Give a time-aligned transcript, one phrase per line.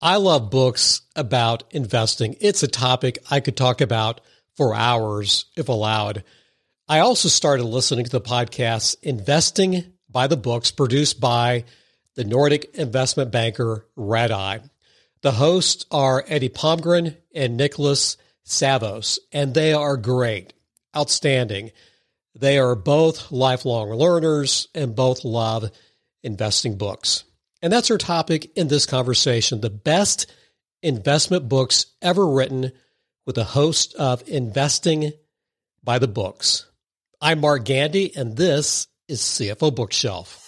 [0.00, 2.36] I love books about investing.
[2.40, 4.20] It's a topic I could talk about
[4.56, 6.22] for hours if allowed.
[6.88, 11.64] I also started listening to the podcast Investing by the Books, produced by
[12.14, 14.58] the Nordic investment banker Redeye.
[15.22, 20.52] The hosts are Eddie Palmgren and Nicholas Sävås, and they are great,
[20.96, 21.72] outstanding.
[22.36, 25.72] They are both lifelong learners and both love
[26.22, 27.24] investing books.
[27.60, 30.32] And that's our topic in this conversation the best
[30.82, 32.70] investment books ever written
[33.26, 35.12] with a host of Investing
[35.82, 36.70] by the Books.
[37.20, 40.44] I'm Mark Gandy, and this is CFO Bookshelf.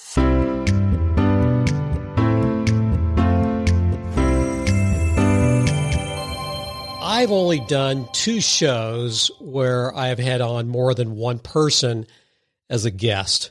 [7.02, 12.06] I've only done two shows where I have had on more than one person
[12.70, 13.50] as a guest.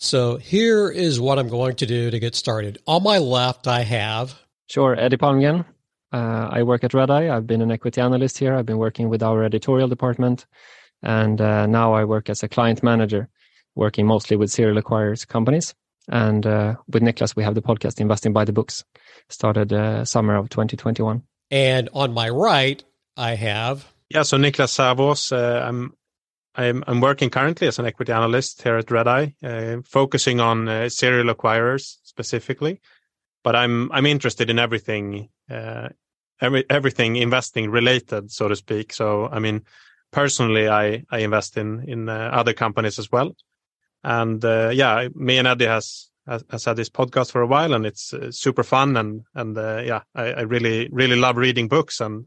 [0.00, 2.78] So here is what I'm going to do to get started.
[2.86, 4.40] On my left, I have.
[4.68, 5.64] Sure, Eddie Palmgren.
[6.12, 7.28] Uh, I work at Redeye.
[7.28, 8.54] I've been an equity analyst here.
[8.54, 10.46] I've been working with our editorial department.
[11.02, 13.28] And uh, now I work as a client manager,
[13.74, 15.74] working mostly with serial acquirers companies.
[16.08, 18.84] And uh, with Niklas, we have the podcast Investing by the Books,
[19.28, 21.24] started uh, summer of 2021.
[21.50, 22.82] And on my right,
[23.16, 23.92] I have.
[24.10, 25.32] Yeah, so Niklas Sävås.
[25.32, 25.92] Uh, I'm
[26.58, 30.88] I'm, I'm working currently as an equity analyst here at Redeye, uh, focusing on uh,
[30.88, 32.80] serial acquirers specifically.
[33.44, 35.90] But I'm I'm interested in everything, uh,
[36.40, 38.92] every, everything investing related, so to speak.
[38.92, 39.62] So I mean,
[40.10, 43.36] personally, I I invest in in uh, other companies as well.
[44.02, 47.72] And uh, yeah, me and Eddie has, has, has had this podcast for a while,
[47.72, 48.96] and it's uh, super fun.
[48.96, 52.26] And and yeah, I, I really really love reading books and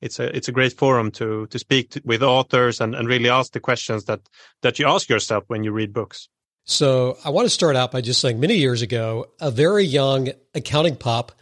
[0.00, 3.28] it's a it's a great forum to to speak to, with authors and, and really
[3.28, 4.20] ask the questions that
[4.62, 6.28] that you ask yourself when you read books.
[6.64, 10.30] So I want to start out by just saying many years ago, a very young
[10.54, 11.32] accounting pup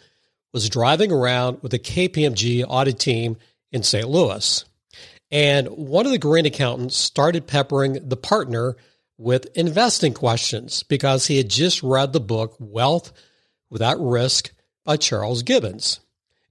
[0.52, 3.38] was driving around with a KPMG audit team
[3.72, 4.06] in St.
[4.06, 4.64] Louis.
[5.30, 8.77] And one of the green accountants started peppering the partner
[9.16, 13.12] with investing questions because he had just read the book Wealth
[13.70, 14.52] Without Risk
[14.84, 16.00] by Charles Givens.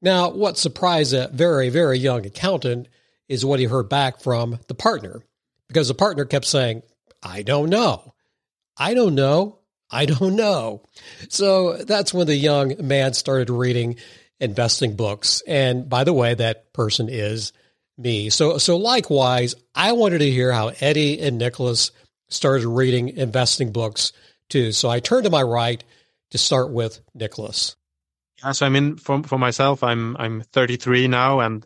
[0.04, 2.90] Now, what surprised a very, very young accountant
[3.30, 5.22] is what he heard back from the partner,
[5.70, 6.84] because the partner kept saying,
[7.24, 8.14] I don't know.
[8.78, 9.60] I don't know.
[9.90, 10.84] I don't know.
[11.30, 13.96] So that's when the young man started reading
[14.40, 15.42] investing books.
[15.48, 17.54] And by the way, that person is
[17.98, 18.30] me.
[18.30, 21.92] So, so likewise, I wanted to hear how Eddie and Nicholas
[22.28, 24.12] started reading investing books
[24.50, 24.74] too.
[24.74, 25.82] So I turned to my right
[26.32, 27.78] to start with Nicholas.
[28.52, 31.66] So I mean, for for myself, I'm I'm 33 now, and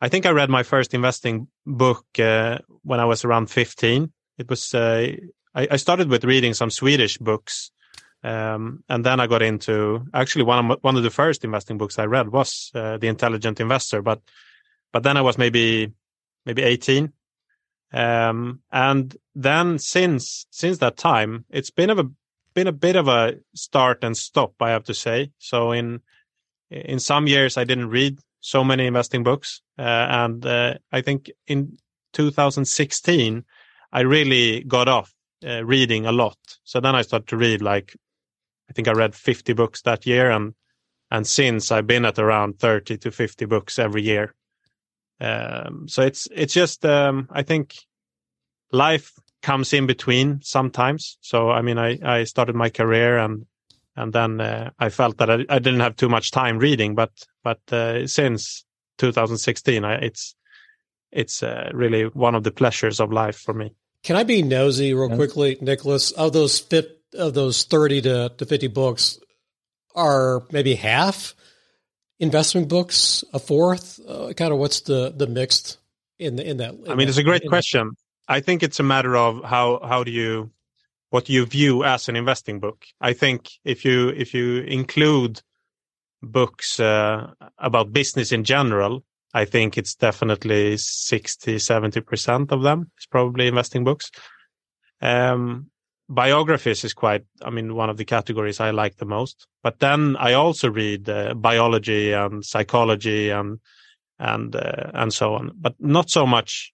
[0.00, 4.10] I think I read my first investing book uh, when I was around 15.
[4.38, 5.12] It was uh,
[5.54, 7.70] I, I, started with reading some Swedish books,
[8.22, 11.98] um, and then I got into actually one of one of the first investing books
[11.98, 14.22] I read was uh, The Intelligent Investor, but
[14.92, 15.92] but then I was maybe
[16.46, 17.12] maybe 18.
[17.92, 22.10] Um, and then since since that time, it's been of a
[22.54, 25.32] been a bit of a start and stop, I have to say.
[25.38, 26.00] So in
[26.70, 31.30] in some years I didn't read so many investing books, uh, and uh, I think
[31.46, 31.76] in
[32.12, 33.44] 2016
[33.92, 35.14] I really got off
[35.46, 36.36] uh, reading a lot.
[36.64, 37.96] So then I started to read like
[38.68, 40.54] I think I read 50 books that year, and
[41.10, 44.34] and since I've been at around 30 to 50 books every year.
[45.20, 47.74] Um, so it's it's just um, I think
[48.72, 51.18] life comes in between sometimes.
[51.20, 53.46] So I mean I I started my career and
[53.96, 56.94] and then uh, I felt that I, I, didn't have too much time reading.
[56.94, 57.10] But
[57.42, 58.64] but uh, since
[58.98, 60.34] 2016, I, it's
[61.12, 63.74] it's uh, really one of the pleasures of life for me.
[64.02, 65.16] Can I be nosy real yes.
[65.16, 66.10] quickly, Nicholas?
[66.10, 69.18] Of those fit, of those 30 to, to 50 books,
[69.94, 71.34] are maybe half
[72.18, 74.00] investment books, a fourth?
[74.06, 75.78] Uh, kind of what's the the mixed
[76.18, 76.74] in the, in that?
[76.74, 77.92] In I mean, that, it's a great question.
[78.26, 80.50] I think it's a matter of how how do you
[81.14, 82.84] what you view as an investing book.
[83.00, 85.40] I think if you if you include
[86.20, 93.06] books uh, about business in general, I think it's definitely 60, 70% of them is
[93.06, 94.10] probably investing books.
[95.00, 95.70] Um,
[96.08, 99.46] biographies is quite, I mean, one of the categories I like the most.
[99.62, 103.60] But then I also read uh, biology and psychology and
[104.18, 106.72] and uh, and so on, but not so much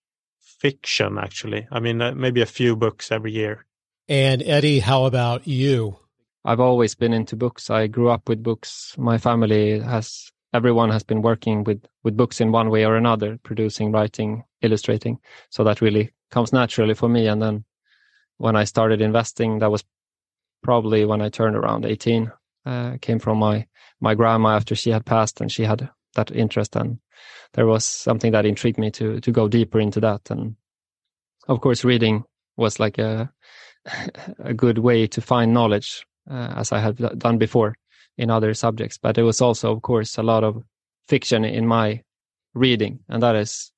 [0.61, 1.69] fiction actually.
[1.70, 3.67] I mean, uh, maybe a few books every year.
[4.11, 5.97] And Eddie, how about you?
[6.45, 7.71] I've always been into books.
[7.71, 8.97] I grew up with books.
[8.99, 13.39] My family has everyone has been working with with books in one way or another,
[13.45, 15.21] producing, writing, illustrating.
[15.51, 17.29] So that really comes naturally for me.
[17.29, 17.65] And then
[18.39, 19.85] when I started investing, that was
[20.61, 22.33] probably when I turned around 18.
[22.67, 23.69] Uh, came from my
[24.01, 26.99] my grandma after she had passed, and she had that interest, and
[27.53, 30.29] there was something that intrigued me to to go deeper into that.
[30.33, 30.56] And
[31.47, 32.25] of course, reading
[32.56, 33.33] was like a
[34.38, 37.77] a good way to find knowledge, uh, as I had done before
[38.17, 38.99] in other subjects.
[38.99, 40.62] But it was also, of course, a lot of
[41.09, 42.03] fiction in my
[42.55, 43.73] reading, and that is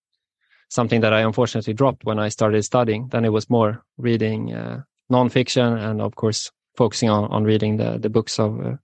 [0.69, 3.09] something that I unfortunately dropped when I started studying.
[3.09, 7.99] Then it was more reading uh, nonfiction, and of course, focusing on on reading the
[7.99, 8.77] the books of uh,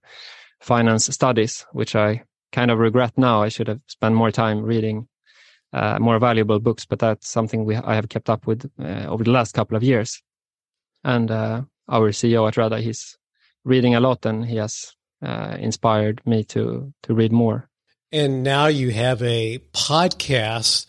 [0.61, 3.41] finance studies, which I kind of regret now.
[3.41, 5.07] I should have spent more time reading
[5.73, 9.23] uh, more valuable books, but that's something we I have kept up with uh, over
[9.23, 10.21] the last couple of years.
[11.03, 13.17] And uh, our CEO at Redeye, he's
[13.63, 17.69] reading a lot, and he has uh, inspired me to to read more.
[18.11, 20.87] And now you have a podcast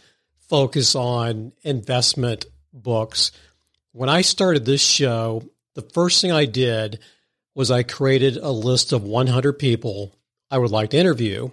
[0.49, 3.31] focus on investment books.
[3.93, 5.43] When I started this show,
[5.75, 6.99] the first thing I did
[7.55, 10.17] was I created a list of 100 people
[10.51, 11.51] I would like to interview.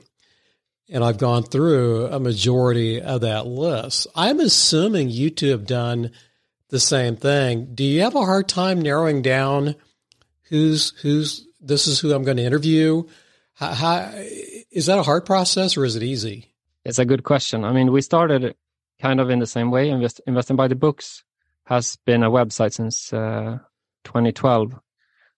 [0.89, 4.07] And I've gone through a majority of that list.
[4.15, 6.11] I'm assuming you two have done
[6.69, 7.73] the same thing.
[7.73, 9.75] Do you have a hard time narrowing down
[10.49, 13.03] who's who's this is who I'm going to interview?
[13.53, 14.11] How, how,
[14.71, 16.53] is that a hard process or is it easy?
[16.85, 17.63] It's a good question.
[17.63, 18.55] I mean, we started
[19.01, 19.89] kind of in the same way.
[19.89, 21.23] Invest, Investing by the Books
[21.65, 23.57] has been a website since uh,
[24.03, 24.73] 2012.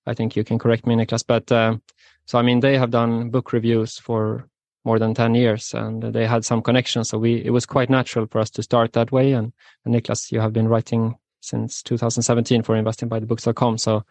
[0.06, 1.24] I think you can correct me, Niklas.
[1.26, 1.78] But uh,
[2.26, 4.49] so, I mean, they have done book reviews for
[4.86, 7.10] more than 10 years and they had some connections.
[7.10, 9.34] So we, it was quite natural for us to start that way.
[9.34, 9.52] And,
[9.86, 13.78] and Niklas, you have been writing since 2017 for investingbythebooks.com.
[13.78, 14.04] So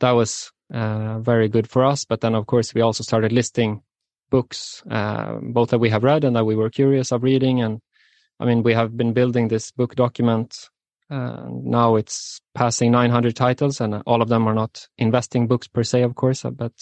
[0.00, 2.04] that was uh, very good for us.
[2.04, 3.82] But then, of course, we also started listing
[4.30, 7.60] books, uh, both that we have read and that we were curious of reading.
[7.60, 7.80] And
[8.40, 10.68] I mean, we have been building this book document.
[11.10, 15.82] Uh, now it's passing 900 titles, and all of them are not investing books per
[15.82, 16.72] se, of course, but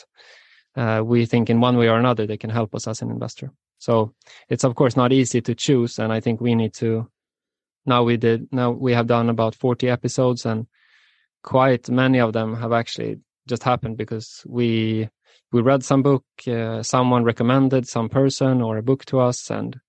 [0.77, 3.53] uh, we think in one way or another they can help us as an investor.
[3.79, 4.15] So
[4.49, 7.09] it's of course not easy to choose, and I think we need to.
[7.87, 8.49] Now we did.
[8.53, 10.67] Now we have done about 40 episodes, and
[11.43, 15.09] quite many of them have actually just happened because we
[15.53, 19.81] we read some book, uh, someone recommended some person or a book to us, and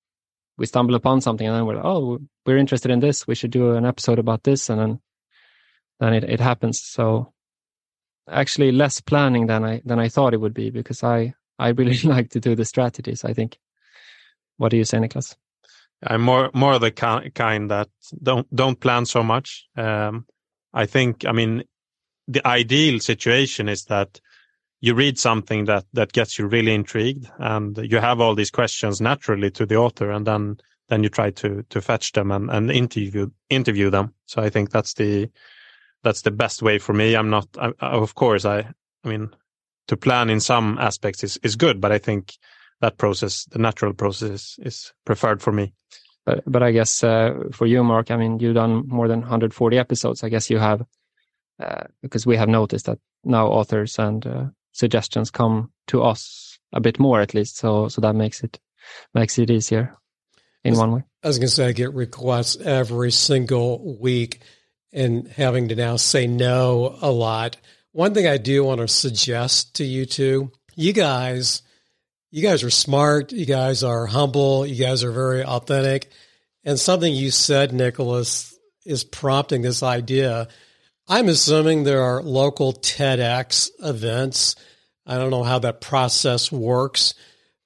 [0.57, 3.27] we stumble upon something, and then we're like, oh, we're interested in this.
[3.27, 5.00] We should do an episode about this, and then
[6.00, 6.81] then it, it happens.
[6.81, 7.34] So
[8.31, 11.98] actually less planning than I than I thought it would be because I I really
[12.04, 13.24] like to do the strategies.
[13.24, 13.57] I think.
[14.57, 15.36] What do you say, Niklas?
[16.04, 17.89] I'm more more the kind that
[18.22, 19.68] don't don't plan so much.
[19.75, 20.25] Um,
[20.74, 21.63] I think I mean
[22.28, 24.19] the ideal situation is that
[24.80, 29.00] you read something that that gets you really intrigued and you have all these questions
[29.00, 30.57] naturally to the author and then
[30.89, 34.13] then you try to to fetch them and, and interview interview them.
[34.25, 35.30] So I think that's the
[36.03, 37.15] that's the best way for me.
[37.15, 38.59] I'm not, I, of course, I,
[39.03, 39.30] I mean,
[39.88, 42.38] to plan in some aspects is, is good, but I think
[42.81, 45.74] that process, the natural process is preferred for me.
[46.25, 49.77] But, but I guess, uh, for you, Mark, I mean, you've done more than 140
[49.77, 50.24] episodes.
[50.24, 50.83] I guess you have,
[51.59, 56.80] uh, because we have noticed that now authors and uh, suggestions come to us a
[56.80, 57.57] bit more at least.
[57.57, 58.59] So, so that makes it,
[59.13, 59.98] makes it easier
[60.63, 61.03] in one way.
[61.24, 64.42] I was going to say, I get requests every single week
[64.94, 67.58] and having to now say no a lot.
[67.92, 71.62] One thing I do want to suggest to you two, you guys,
[72.32, 73.32] you guys are smart.
[73.32, 74.66] You guys are humble.
[74.66, 76.10] You guys are very authentic.
[76.63, 80.48] And something you said, Nicholas, is prompting this idea.
[81.08, 84.56] I'm assuming there are local TEDx events.
[85.06, 87.15] I don't know how that process works,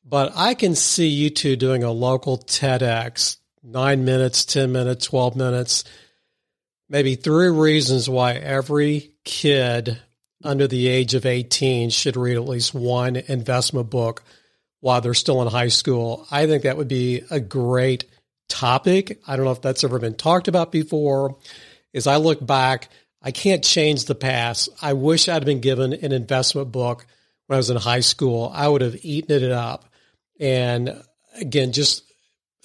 [0.03, 5.35] but I can see you two doing a local TEDx, nine minutes, 10 minutes, 12
[5.35, 5.83] minutes
[6.89, 9.99] maybe three reasons why every kid
[10.43, 14.23] under the age of 18 should read at least one investment book
[14.79, 16.27] while they're still in high school.
[16.29, 18.05] I think that would be a great
[18.47, 19.19] topic.
[19.27, 21.37] I don't know if that's ever been talked about before.
[21.93, 22.89] As I look back,
[23.21, 24.69] I can't change the past.
[24.81, 27.07] I wish I'd been given an investment book
[27.47, 28.51] when I was in high school.
[28.53, 29.85] I would have eaten it up.
[30.39, 31.01] And
[31.39, 32.03] again, just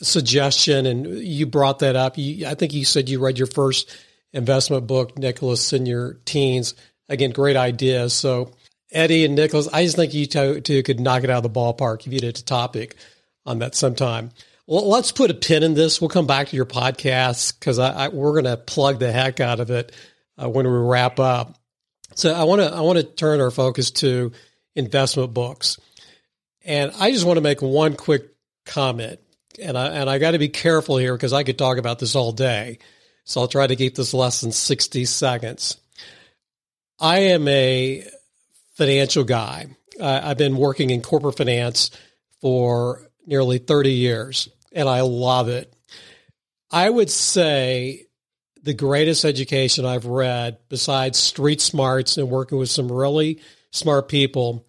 [0.03, 2.19] suggestion, and you brought that up.
[2.19, 3.97] You, I think you said you read your first
[4.33, 6.75] investment book, Nicholas, your teens.
[7.09, 8.13] Again, great ideas.
[8.13, 8.53] So,
[8.93, 12.07] Eddie and Nicholas, I just think you two, could knock it out of the ballpark
[12.07, 12.97] if you did a topic
[13.47, 14.31] on that sometime.
[14.67, 16.01] Well, let's put a pin in this.
[16.01, 17.79] We'll come back to your podcast because
[18.13, 19.93] we're going to plug the heck out of it
[20.41, 21.57] uh, when we wrap up.
[22.15, 24.33] So I want to I want to turn our focus to
[24.75, 25.79] investment books,
[26.65, 28.29] and I just want to make one quick
[28.67, 29.21] comment,
[29.61, 32.17] and I and I got to be careful here because I could talk about this
[32.17, 32.79] all day.
[33.25, 35.77] So I'll try to keep this less than 60 seconds.
[36.99, 38.05] I am a
[38.75, 39.69] financial guy.
[40.01, 41.91] I've been working in corporate finance
[42.41, 45.73] for nearly 30 years, and I love it.
[46.71, 48.07] I would say
[48.63, 54.67] the greatest education I've read, besides street smarts and working with some really smart people,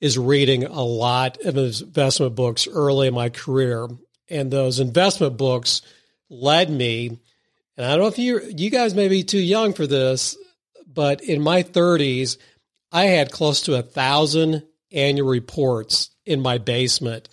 [0.00, 3.88] is reading a lot of investment books early in my career.
[4.30, 5.82] And those investment books
[6.28, 7.18] led me,
[7.78, 10.36] and I don't know if you you guys may be too young for this,
[10.92, 12.36] but in my 30s,
[12.90, 17.28] I had close to a thousand annual reports in my basement.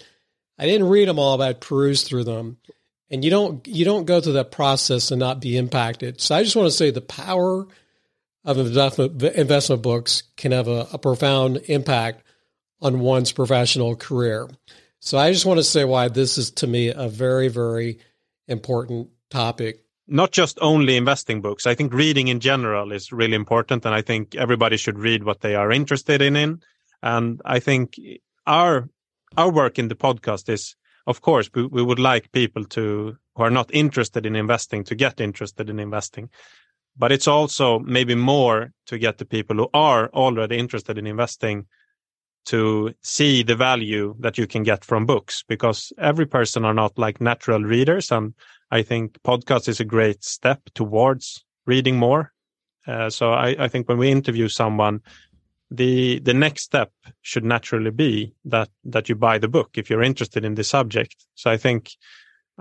[0.60, 2.58] I didn't read them all, but I perused through them.
[3.10, 6.22] And you don't you don't go through that process and not be impacted.
[6.22, 7.68] So I just want to say the power
[8.44, 12.22] of investment investment books can have a, a profound impact
[12.82, 14.48] on one's professional career.
[15.00, 18.00] So I just want to say why this is to me a very very
[18.48, 21.65] important topic not just only investing books.
[21.65, 23.85] I think reading in general is really important.
[23.85, 26.35] And I think everybody should read what they are interested in.
[26.35, 26.62] in.
[27.01, 27.95] And I think
[28.45, 28.88] our,
[29.38, 30.75] our work in the podcast is,
[31.07, 34.95] of course, we, we would like people to, who are not interested in investing to
[34.95, 36.29] get interested in investing.
[36.97, 41.65] But it's also maybe more to get the people who are already interested in investing
[42.45, 46.97] to see the value that you can get from books because every person are not
[46.97, 48.33] like natural readers and
[48.72, 52.31] I think podcast is a great step towards reading more.
[52.88, 55.01] Uh, so I, I, think when we interview someone,
[55.72, 56.91] the the next step
[57.22, 61.15] should naturally be that that you buy the book if you're interested in the subject.
[61.34, 61.91] So I think,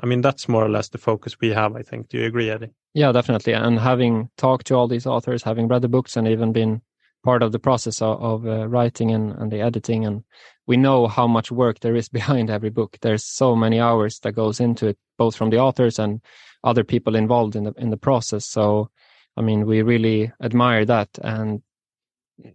[0.02, 1.76] I mean, that's more or less the focus we have.
[1.76, 2.08] I think.
[2.08, 2.72] Do you agree, Eddie?
[2.94, 3.52] Yeah, definitely.
[3.52, 6.80] And having talked to all these authors, having read the books, and even been
[7.24, 10.22] part of the process of, of uh, writing and, and the editing and
[10.66, 12.98] we know how much work there is behind every book.
[13.00, 16.20] There's so many hours that goes into it both from the authors and
[16.62, 18.44] other people involved in the in the process.
[18.44, 18.90] So
[19.36, 21.60] i mean we really admire that and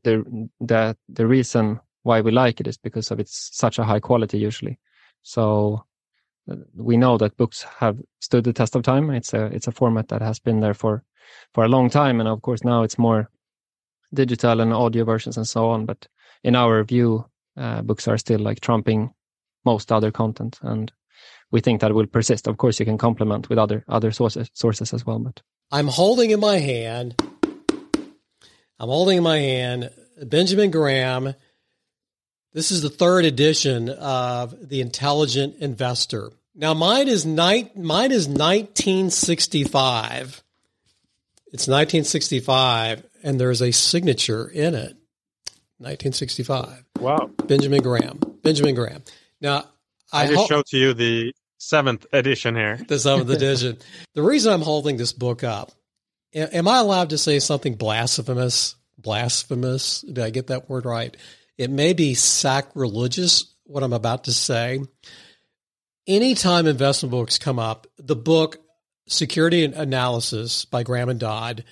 [0.04, 4.00] the the the reason why we like it is because of it's such a high
[4.00, 4.80] quality usually.
[5.24, 5.84] So
[6.50, 9.10] uh, we know that books have stood the test of time.
[9.12, 11.04] It's a it's a format that has been there for
[11.54, 13.30] for a long time and of course now it's more
[14.14, 15.86] digital and audio versions and so on.
[15.86, 16.08] But
[16.44, 17.26] in our view,
[17.58, 19.14] uh, books are still like trumping
[19.66, 20.92] most other content, and
[21.52, 22.48] we think that will persist.
[22.48, 25.20] Of course, you can complement with other other sources sources as well.
[25.20, 27.22] But I'm holding in my hand.
[28.80, 29.92] I'm holding in my hand
[30.24, 31.36] Benjamin Graham.
[32.54, 36.32] This is the third edition of The Intelligent Investor.
[36.56, 40.44] Now mine is ni- mine is 1965.
[41.52, 44.96] It's 1965 and there's a signature in it.
[45.80, 46.84] 1965.
[47.00, 47.32] Wow.
[47.48, 48.20] Benjamin Graham.
[48.44, 49.02] Benjamin Graham.
[49.40, 49.64] Now,
[50.12, 52.80] I, I just ho- showed to you the seventh edition here.
[52.88, 53.78] The seventh edition.
[54.14, 55.72] The reason I'm holding this book up,
[56.34, 58.76] am I allowed to say something blasphemous?
[58.98, 60.02] Blasphemous?
[60.02, 61.16] Did I get that word right?
[61.58, 64.82] It may be sacrilegious, what I'm about to say.
[66.08, 68.58] Anytime investment books come up, the book
[69.08, 71.64] Security Analysis by Graham and Dodd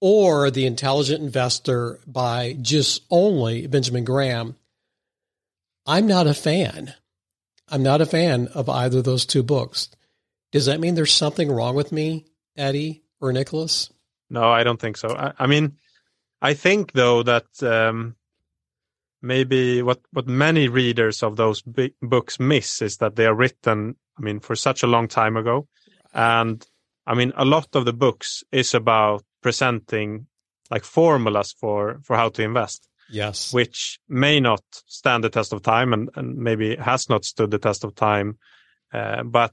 [0.00, 4.56] or The Intelligent Investor by just only Benjamin Graham,
[5.86, 6.94] I'm not a fan.
[7.68, 9.90] I'm not a fan of either of those two books.
[10.52, 12.26] Does that mean there's something wrong with me,
[12.56, 13.90] Eddie or Nicholas?
[14.28, 15.10] No, I don't think so.
[15.10, 15.76] I, I mean,
[16.42, 18.16] I think though that um,
[19.22, 21.62] maybe what what many readers of those
[22.02, 23.96] books miss is that they are written.
[24.18, 25.68] I mean, for such a long time ago,
[26.12, 26.66] and
[27.06, 30.26] I mean, a lot of the books is about presenting
[30.70, 32.88] like formulas for for how to invest.
[33.10, 37.50] Yes, which may not stand the test of time, and, and maybe has not stood
[37.50, 38.38] the test of time.
[38.92, 39.52] Uh, but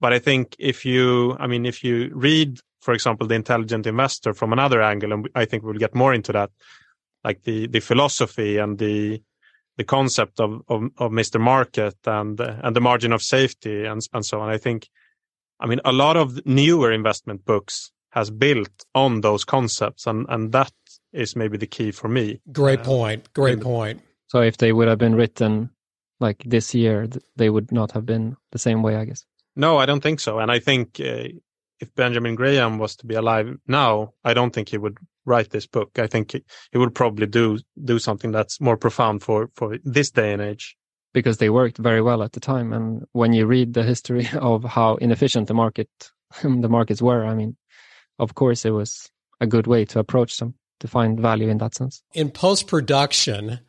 [0.00, 4.34] but I think if you, I mean, if you read, for example, the Intelligent Investor
[4.34, 6.50] from another angle, and I think we'll get more into that,
[7.24, 9.22] like the the philosophy and the
[9.76, 11.40] the concept of of, of Mr.
[11.40, 14.50] Market and and the margin of safety and and so on.
[14.50, 14.88] I think,
[15.58, 20.52] I mean, a lot of newer investment books has built on those concepts and and
[20.52, 20.72] that
[21.12, 22.40] is maybe the key for me.
[22.52, 23.32] Great uh, point.
[23.34, 24.00] Great point.
[24.28, 25.70] So if they would have been written
[26.20, 29.24] like this year they would not have been the same way i guess?
[29.56, 30.38] No i don't think so.
[30.38, 31.28] And i think uh,
[31.80, 35.66] if benjamin graham was to be alive now i don't think he would write this
[35.66, 35.98] book.
[35.98, 40.10] I think he, he would probably do do something that's more profound for for this
[40.10, 40.76] day and age.
[41.12, 44.64] Because they worked very well at the time and when you read the history of
[44.64, 45.88] how inefficient the market
[46.42, 47.56] the markets were i mean
[48.18, 51.74] of course, it was a good way to approach them to find value in that
[51.74, 52.02] sense.
[52.12, 53.60] In post production,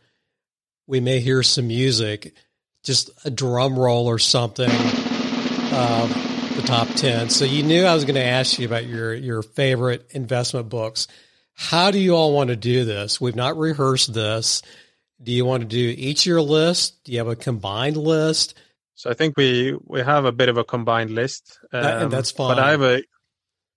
[0.88, 2.34] we may hear some music,
[2.84, 4.70] just a drum roll or something.
[6.56, 7.30] the top 10.
[7.30, 11.08] So you knew I was going to ask you about your, your favorite investment books.
[11.54, 13.20] How do you all want to do this?
[13.20, 14.62] We've not rehearsed this.
[15.22, 17.04] Do you want to do each your list?
[17.04, 18.56] Do you have a combined list?
[18.96, 22.32] So I think we we have a bit of a combined list, um, and that's
[22.32, 22.56] fine.
[22.56, 23.02] But I have a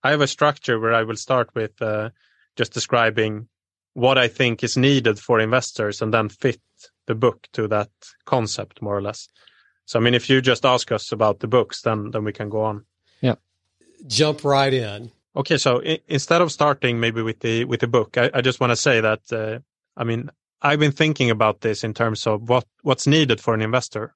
[0.03, 2.11] I have a structure where I will start with uh,
[2.57, 3.49] just describing
[3.95, 6.61] what I think is needed for investors, and then fit
[7.07, 7.91] the book to that
[8.25, 9.29] concept more or less.
[9.87, 12.49] So I mean, if you just ask us about the books, then then we can
[12.49, 12.85] go on.
[13.21, 13.37] Yeah,
[14.07, 15.11] jump right in.
[15.35, 18.61] Okay, so I- instead of starting maybe with the with the book, I, I just
[18.61, 19.59] want to say that uh,
[19.97, 20.31] I mean
[20.63, 24.15] I've been thinking about this in terms of what what's needed for an investor,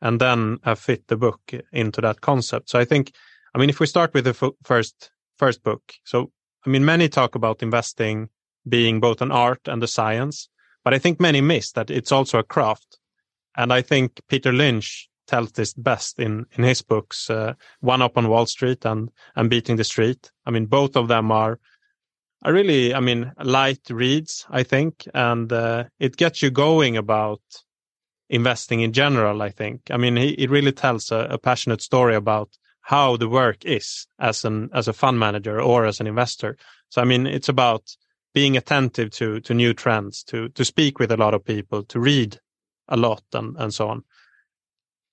[0.00, 1.40] and then I fit the book
[1.72, 2.70] into that concept.
[2.70, 3.12] So I think,
[3.56, 6.30] I mean, if we start with the f- first first book, so
[6.66, 8.28] I mean, many talk about investing
[8.68, 10.50] being both an art and a science,
[10.84, 12.98] but I think many miss that it's also a craft.
[13.56, 18.18] And I think Peter Lynch tells this best in in his books, uh, One Up
[18.18, 20.30] on Wall Street and and Beating the Street.
[20.44, 21.58] I mean, both of them are
[22.42, 27.40] are really, I mean, light reads, I think, and uh, it gets you going about
[28.28, 29.40] investing in general.
[29.40, 29.80] I think.
[29.90, 32.50] I mean, he, it really tells a, a passionate story about
[32.86, 36.56] how the work is as an as a fund manager or as an investor.
[36.88, 37.82] So I mean, it's about
[38.32, 41.98] being attentive to to new trends, to to speak with a lot of people, to
[41.98, 42.38] read
[42.88, 44.04] a lot, and and so on.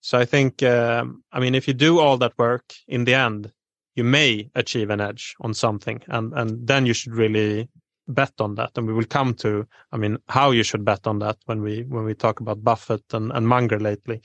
[0.02, 3.52] So I think, um, I mean, if you do all that work in the end,
[3.96, 7.70] you may achieve an edge on something, and and then you should really
[8.08, 8.78] bet on that.
[8.78, 11.86] And we will come to, I mean, how you should bet on that when we
[11.90, 14.22] when we talk about Buffett and, and Munger lately.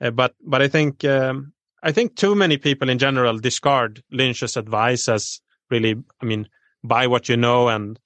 [0.00, 1.52] Uh, but but I think um,
[1.86, 5.40] I think too many people in general discard Lynch's advice as
[5.70, 6.48] really, I mean,
[6.82, 7.96] buy what you know and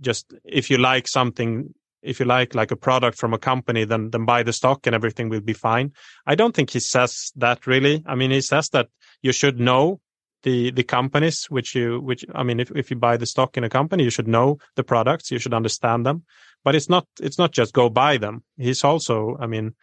[0.00, 4.10] just if you like something if you like like a product from a company then
[4.10, 5.92] then buy the stock and everything will be fine.
[6.26, 8.04] I don't think he says that really.
[8.06, 8.88] I mean he says that
[9.20, 10.00] you should know
[10.44, 13.64] the the companies which you which i mean if, if you buy the stock in
[13.64, 16.22] a company you should know the products you should understand them.
[16.62, 18.44] But it's not it's not just go buy them.
[18.56, 19.74] He's also i mean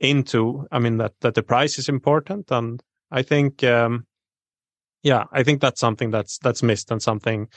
[0.00, 4.06] into i mean that that the price is important and i think um
[5.02, 7.48] yeah i think that's something that's that's missed and something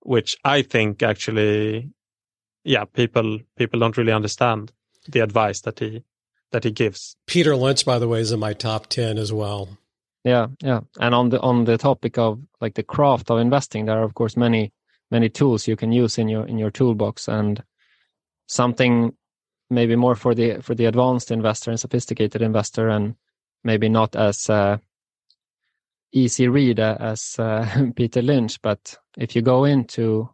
[0.00, 1.90] which i think actually
[2.64, 4.72] yeah people people don't really understand
[5.08, 6.02] the advice that he
[6.54, 7.16] that he gives.
[7.26, 9.76] Peter lynch by the way is in my top 10 as well.
[10.24, 10.80] Yeah, yeah.
[11.00, 14.14] And on the on the topic of like the craft of investing, there are of
[14.14, 14.72] course many
[15.10, 17.28] many tools you can use in your in your toolbox.
[17.28, 17.62] And
[18.46, 19.14] something
[19.68, 23.16] maybe more for the for the advanced investor and sophisticated investor and
[23.64, 24.78] maybe not as uh,
[26.12, 30.28] easy read as uh, Peter Lynch, but if you go into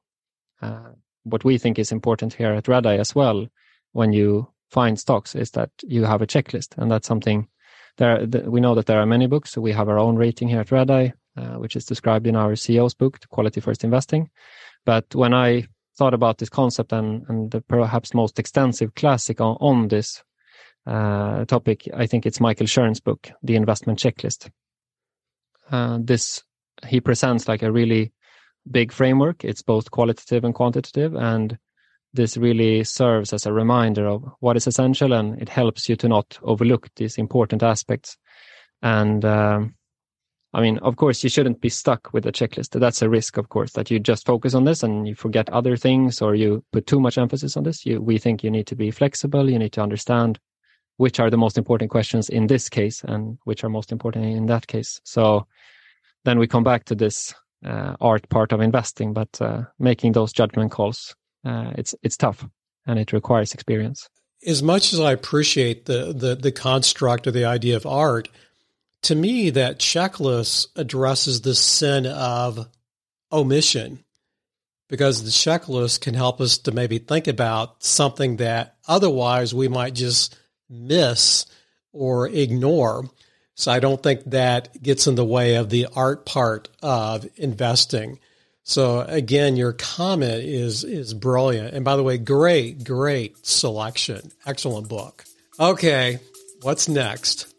[0.61, 0.91] uh,
[1.25, 3.47] what we think is important here at Redeye as well,
[3.93, 7.49] when you find stocks, is that you have a checklist, and that's something
[7.97, 9.51] there, we know that there are many books.
[9.51, 12.53] So we have our own rating here at Redeye, uh, which is described in our
[12.53, 14.31] CEO's book, Quality First Investing.
[14.87, 15.67] But when I
[15.97, 20.23] thought about this concept and, and the perhaps most extensive classic on, on this
[20.91, 24.51] uh, topic, I think it's Michael Shearn's book, The Investment Checklist.
[25.71, 26.43] Uh, this
[26.87, 28.13] he presents like a really
[28.69, 29.45] big framework.
[29.45, 31.57] It's both qualitative and quantitative, and
[32.13, 36.09] this really serves as a reminder of what is essential and it helps you to
[36.09, 38.17] not overlook these important aspects.
[38.83, 39.77] And um,
[40.53, 42.81] I mean, of course, you shouldn't be stuck with a checklist.
[42.81, 45.77] That's a risk, of course, that you just focus on this and you forget other
[45.77, 47.87] things or you put too much emphasis on this.
[47.87, 49.49] You, we think you need to be flexible.
[49.49, 50.41] You need to understand
[51.01, 54.45] which are the most important questions in this case and which are most important in
[54.45, 55.01] that case.
[55.03, 55.47] So
[56.27, 57.35] then we come back to this
[57.65, 62.47] uh, art part of investing, but uh, making those judgment calls uh, it's it's tough
[62.87, 64.11] and it requires experience.
[64.47, 68.29] As much as I appreciate the, the the construct or the idea of art,
[69.03, 72.69] to me that checklist addresses the sin of
[73.33, 74.05] omission
[74.91, 79.95] because the checklist can help us to maybe think about something that otherwise we might
[79.95, 80.37] just
[80.71, 81.47] miss
[81.93, 83.11] or ignore.
[83.55, 88.19] So I don't think that gets in the way of the art part of investing.
[88.63, 91.75] So again, your comment is is brilliant.
[91.75, 94.31] And by the way, great, great selection.
[94.47, 95.25] Excellent book.
[95.59, 96.21] Okay,
[96.63, 97.53] what's next?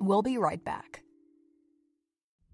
[0.00, 1.02] We'll be right back.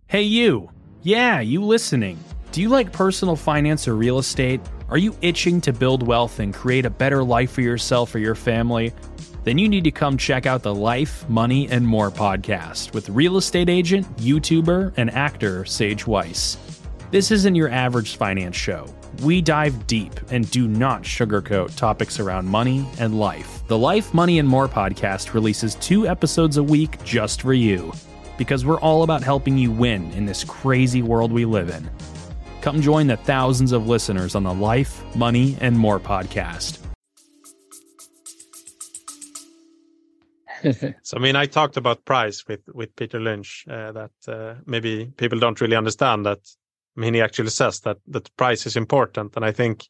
[0.07, 0.71] Hey you.
[1.03, 2.19] Yeah, you listening.
[2.53, 4.61] Do you like personal finance or real estate?
[4.89, 8.35] Are you itching to build wealth and create a better life for yourself or your
[8.35, 8.93] family?
[9.45, 13.37] then you need to come check out the Life, Money, and More podcast with real
[13.37, 16.57] estate agent, YouTuber, and actor Sage Weiss.
[17.11, 18.87] This isn't your average finance show.
[19.23, 23.63] We dive deep and do not sugarcoat topics around money and life.
[23.69, 27.93] The Life, Money, and More podcast releases two episodes a week just for you
[28.39, 31.89] because we're all about helping you win in this crazy world we live in.
[32.65, 36.79] Come join the thousands of listeners on the Life, Money, and More podcast.
[41.03, 43.67] so I mean, I talked about price with with Peter Lynch.
[43.69, 46.39] Uh, that uh, maybe people don't really understand that.
[46.97, 49.87] I mean, he actually says that that price is important, and I think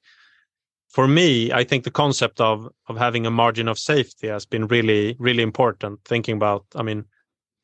[0.88, 4.66] for me, I think the concept of of having a margin of safety has been
[4.66, 6.00] really really important.
[6.04, 7.04] Thinking about, I mean,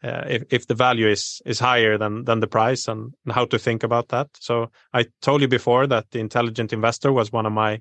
[0.02, 3.44] uh, if if the value is is higher than than the price, and, and how
[3.46, 4.28] to think about that.
[4.38, 7.80] So I told you before that the Intelligent Investor was one of my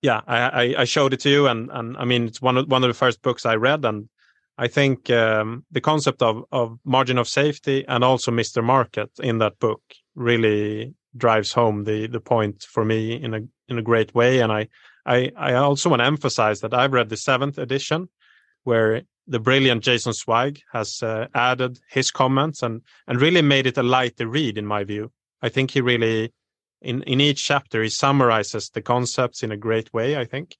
[0.00, 2.84] yeah, I, I, showed it to you, and and I mean it's one of one
[2.84, 4.08] of the first books I read, and
[4.56, 8.62] I think um, the concept of, of margin of safety and also Mr.
[8.62, 9.82] Market in that book
[10.14, 14.40] really drives home the the point for me in a in a great way.
[14.40, 14.68] And I
[15.04, 18.08] I, I also want to emphasize that I've read the seventh edition,
[18.64, 23.78] where the brilliant Jason Zweig has uh, added his comments and and really made it
[23.78, 25.12] a lighter read in my view.
[25.42, 26.32] I think he really
[26.80, 30.16] in in each chapter he summarizes the concepts in a great way.
[30.16, 30.56] I think.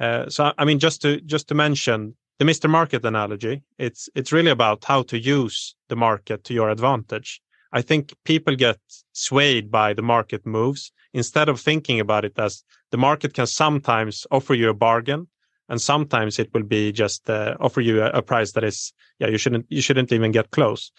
[0.00, 2.68] Uh, so I mean, just to just to mention the Mr.
[2.68, 7.40] Market analogy, it's it's really about how to use the market to your advantage.
[7.72, 8.78] I think people get
[9.12, 14.26] swayed by the market moves instead of thinking about it as the market can sometimes
[14.30, 15.28] offer you a bargain
[15.68, 19.28] and sometimes it will be just uh, offer you a, a, price that is yeah
[19.28, 20.92] you shouldn't you shouldn't even get close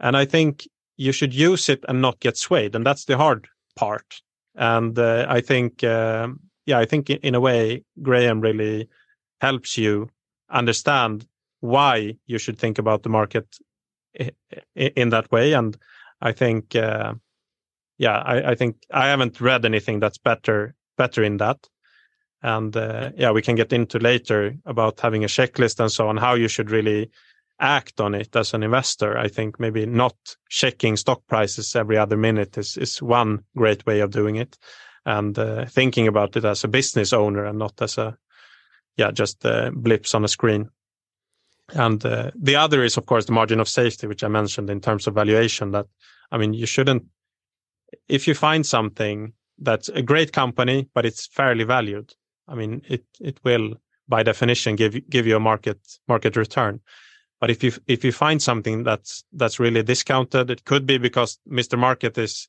[0.00, 3.48] and i think you should use it and not get swayed and that's the hard
[3.76, 4.20] part
[4.56, 6.28] and uh, i think uh,
[6.66, 8.88] yeah i think in a way graham really
[9.40, 10.08] helps you
[10.50, 11.26] understand
[11.60, 13.46] why you should think about the market
[14.74, 15.52] in that way.
[15.52, 15.76] And
[16.20, 17.14] I think, uh,
[17.98, 21.58] yeah, I, I, think I haven't read anything that's better better in that.
[22.42, 26.16] And uh, yeah, we can get into later about having a checklist and so on,
[26.16, 27.10] how you should really
[27.60, 29.18] act on it as an investor.
[29.18, 30.16] I think maybe not
[30.48, 34.58] checking stock prices every other minute is, is one great way of doing it.
[35.04, 38.16] And uh, thinking about it as a business owner and not as a
[38.96, 40.68] yeah, just uh, blips on a screen.
[41.72, 44.80] And uh, the other is, of course, the margin of safety, which I mentioned in
[44.80, 45.70] terms of valuation.
[45.70, 45.86] That
[46.30, 47.04] I mean, you shouldn't.
[48.08, 52.14] If you find something that's a great company, but it's fairly valued,
[52.50, 53.76] I mean, it it will
[54.08, 56.80] by definition give give you a market market return.
[57.40, 61.38] But if you if you find something that's that's really discounted, it could be because
[61.48, 61.78] Mr.
[61.78, 62.48] Market is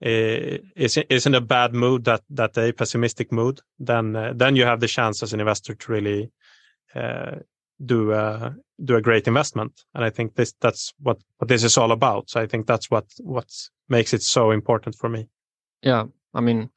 [0.00, 4.54] Eh, is is in a bad mood that that a pessimistic mood, then uh, then
[4.54, 6.30] you have the chance as an investor to really
[6.94, 7.34] uh,
[7.84, 9.72] do a do a great investment.
[9.94, 12.30] And I think this that's what what this is all about.
[12.30, 13.52] So I think that's what what
[13.88, 15.26] makes it so important for me.
[15.82, 16.70] Yeah, I mean,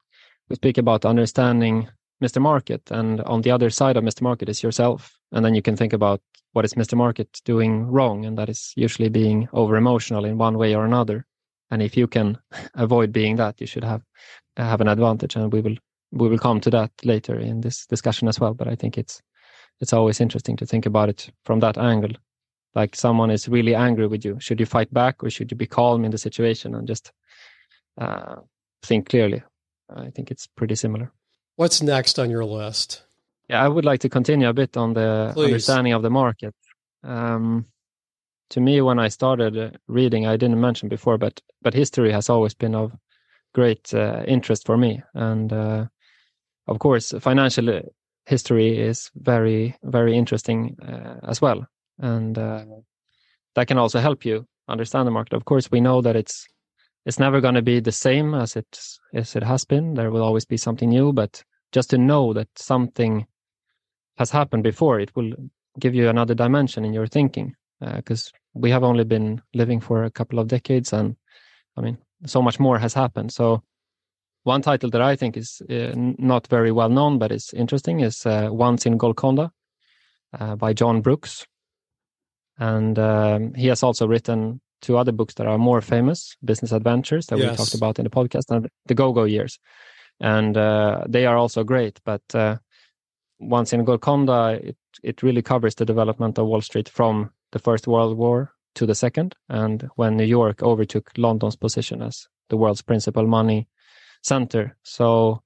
[0.50, 1.90] we speak about understanding
[2.22, 2.42] Mr.
[2.42, 4.22] Market, and on the other side of Mr.
[4.22, 6.22] Market is yourself, and then you can think about
[6.54, 6.96] what is Mr.
[6.96, 11.26] Market doing wrong, and that is usually being over emotional in one way or another
[11.72, 12.38] and if you can
[12.76, 14.04] avoid being that you should have
[14.58, 15.76] have an advantage and we will
[16.12, 19.22] we will come to that later in this discussion as well but i think it's
[19.80, 22.12] it's always interesting to think about it from that angle
[22.76, 25.66] like someone is really angry with you should you fight back or should you be
[25.66, 27.12] calm in the situation and just
[27.98, 28.36] uh,
[28.84, 29.42] think clearly
[29.96, 31.12] i think it's pretty similar
[31.62, 33.04] what's next on your list
[33.50, 35.46] yeah i would like to continue a bit on the Please.
[35.46, 36.56] understanding of the market
[37.04, 37.66] um,
[38.52, 42.30] to me when I started uh, reading, I didn't mention before, but but history has
[42.30, 42.92] always been of
[43.54, 45.86] great uh, interest for me, and uh,
[46.68, 47.82] of course, financial uh,
[48.26, 51.66] history is very very interesting uh, as well,
[52.00, 52.66] and uh,
[53.56, 55.34] that can also help you understand the market.
[55.36, 56.46] Of course, we know that it's
[57.06, 58.80] it's never going to be the same as it
[59.14, 59.94] as it has been.
[59.94, 63.26] There will always be something new, but just to know that something
[64.18, 65.32] has happened before, it will
[65.80, 67.56] give you another dimension in your thinking
[67.96, 71.16] because we have only been living for a couple of decades and
[71.78, 73.32] i mean so much more has happened.
[73.32, 73.64] So
[74.44, 78.26] one title that i think is uh, not very well known but is interesting is
[78.26, 79.52] uh, once in golconda
[80.40, 81.46] uh, by john brooks.
[82.58, 87.26] And um, he has also written two other books that are more famous business adventures
[87.28, 87.52] that yes.
[87.52, 89.58] we talked about in the podcast and the go-go years
[90.22, 92.58] and uh, they are also great but uh,
[93.40, 97.88] once in golconda it, it really covers the development of wall street from the First
[97.88, 102.82] World War to the Second, and when New York overtook London's position as the world's
[102.82, 103.68] principal money
[104.24, 104.78] center.
[104.84, 105.42] So,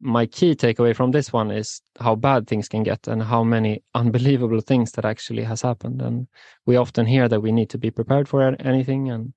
[0.00, 3.82] my key takeaway from this one is how bad things can get and how many
[3.94, 6.00] unbelievable things that actually has happened.
[6.00, 6.28] And
[6.66, 9.32] we often hear that we need to be prepared for anything, and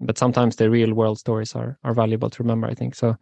[0.00, 2.68] but sometimes the real world stories are are valuable to remember.
[2.68, 3.16] I think so.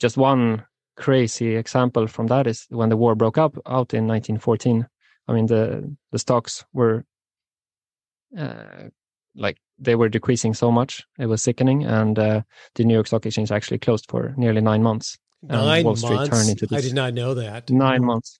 [0.00, 0.64] Just one
[0.96, 4.86] crazy example from that is when the war broke up out in 1914.
[5.26, 7.04] I mean, the the stocks were
[8.36, 8.88] uh,
[9.34, 11.04] like they were decreasing so much.
[11.18, 11.84] It was sickening.
[11.84, 12.42] And uh,
[12.74, 15.18] the New York Stock Exchange actually closed for nearly nine months.
[15.42, 16.04] Nine months.
[16.04, 17.70] I did not know that.
[17.70, 18.38] Nine months.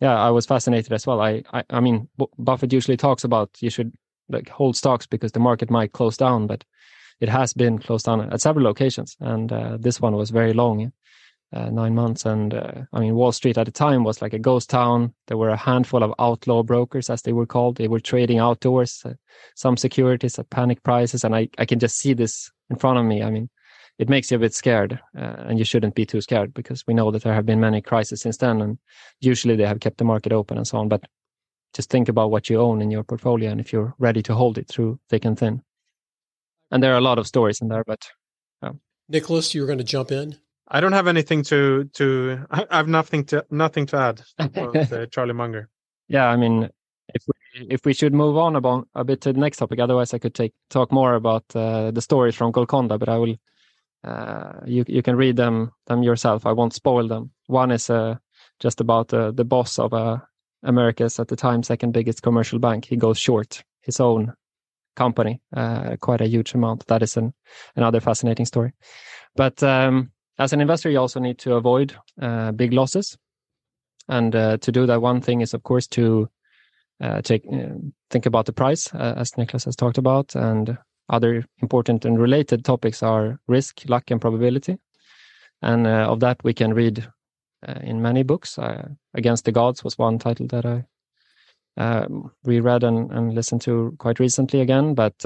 [0.00, 1.20] Yeah, I was fascinated as well.
[1.20, 3.92] I, I, I mean, Buffett usually talks about you should
[4.28, 6.64] like hold stocks because the market might close down, but
[7.22, 10.92] it has been closed down at several locations, and uh, this one was very long
[11.52, 12.24] uh, nine months.
[12.26, 15.14] And uh, I mean, Wall Street at the time was like a ghost town.
[15.28, 17.76] There were a handful of outlaw brokers, as they were called.
[17.76, 19.14] They were trading outdoors, uh,
[19.54, 21.22] some securities at panic prices.
[21.24, 23.22] And I, I can just see this in front of me.
[23.22, 23.48] I mean,
[23.98, 26.94] it makes you a bit scared, uh, and you shouldn't be too scared because we
[26.94, 28.60] know that there have been many crises since then.
[28.60, 28.78] And
[29.20, 30.88] usually they have kept the market open and so on.
[30.88, 31.04] But
[31.74, 34.58] just think about what you own in your portfolio and if you're ready to hold
[34.58, 35.62] it through thick and thin.
[36.72, 38.10] And there are a lot of stories in there, but.
[39.08, 40.36] Nicholas, you were going to jump in?
[40.68, 42.46] I don't have anything to to.
[42.50, 44.22] I have nothing to nothing to add.
[44.38, 45.68] About, uh, Charlie Munger.
[46.08, 46.70] Yeah, I mean,
[47.14, 50.14] if we if we should move on about a bit to the next topic, otherwise
[50.14, 53.36] I could take talk more about uh, the stories from Golconda, but I will.
[54.04, 56.46] Uh, you you can read them them yourself.
[56.46, 57.30] I won't spoil them.
[57.46, 58.16] One is uh,
[58.58, 60.18] just about uh, the boss of uh,
[60.62, 62.84] America's at the time second biggest commercial bank.
[62.84, 64.32] He goes short his own
[64.94, 66.86] company, uh, quite a huge amount.
[66.86, 67.32] That is an
[67.76, 68.72] another fascinating story.
[69.36, 73.16] But um, as an investor, you also need to avoid uh, big losses.
[74.08, 76.28] And uh, to do that, one thing is, of course, to
[77.00, 77.74] uh, take uh,
[78.10, 80.76] think about the price, uh, as Nicholas has talked about, and
[81.08, 84.78] other important and related topics are risk, luck, and probability.
[85.62, 87.06] And of that, we can read
[87.82, 88.58] in many books.
[89.14, 90.84] Against the Gods was one title that I
[91.76, 94.94] um, reread and, and, listened to quite recently again.
[94.94, 95.24] But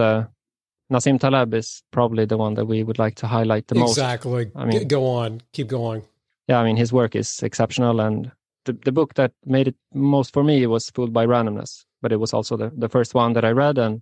[0.90, 3.98] Nassim Taleb is probably the one that we would like to highlight the most.
[3.98, 4.50] Exactly.
[4.54, 6.02] I mean, go on, keep going.
[6.48, 8.30] Yeah, I mean, his work is exceptional, and
[8.66, 12.20] the the book that made it most for me was Fooled by Randomness, but it
[12.20, 14.00] was also the the first one that I read, and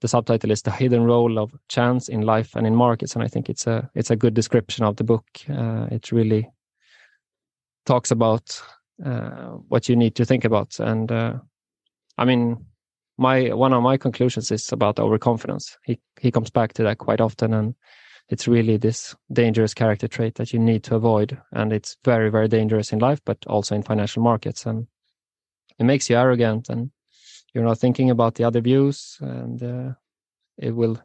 [0.00, 3.28] the subtitle is "The Hidden Role of Chance in Life and in Markets," and I
[3.28, 5.26] think it's a it's a good description of the book.
[5.48, 6.50] Uh, it really
[7.86, 8.60] talks about
[9.04, 11.34] uh, what you need to think about, and uh,
[12.18, 12.64] I mean,
[13.18, 15.76] my one of my conclusions is about overconfidence.
[15.84, 17.74] He he comes back to that quite often, and
[18.28, 22.48] it's really this dangerous character trait that you need to avoid, and it's very very
[22.48, 24.86] dangerous in life, but also in financial markets, and
[25.78, 26.90] it makes you arrogant, and
[27.52, 29.92] you're not thinking about the other views, and uh,
[30.56, 30.98] it will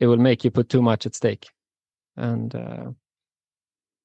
[0.00, 1.48] it will make you put too much at stake.
[2.16, 2.92] And uh,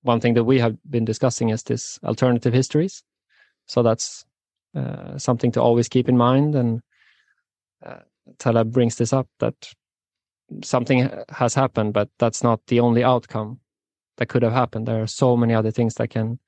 [0.01, 3.03] one thing that we have been discussing is this alternative histories,
[3.67, 4.25] so that's
[4.75, 6.81] uh, something to always keep in mind and
[7.85, 7.99] uh,
[8.37, 9.73] Taleb brings this up that
[10.63, 13.59] something has happened, but that's not the only outcome
[14.17, 14.87] that could have happened.
[14.87, 16.39] There are so many other things that can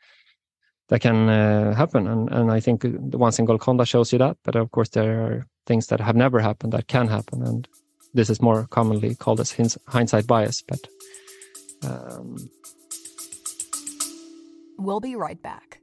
[0.89, 4.37] that can uh, happen, and and I think the one single Golconda shows you that.
[4.43, 7.67] But of course, there are things that have never happened that can happen, and
[8.13, 9.55] this is more commonly called as
[9.87, 10.61] hindsight bias.
[10.61, 10.87] But
[11.83, 12.37] um...
[14.77, 15.79] we'll be right back.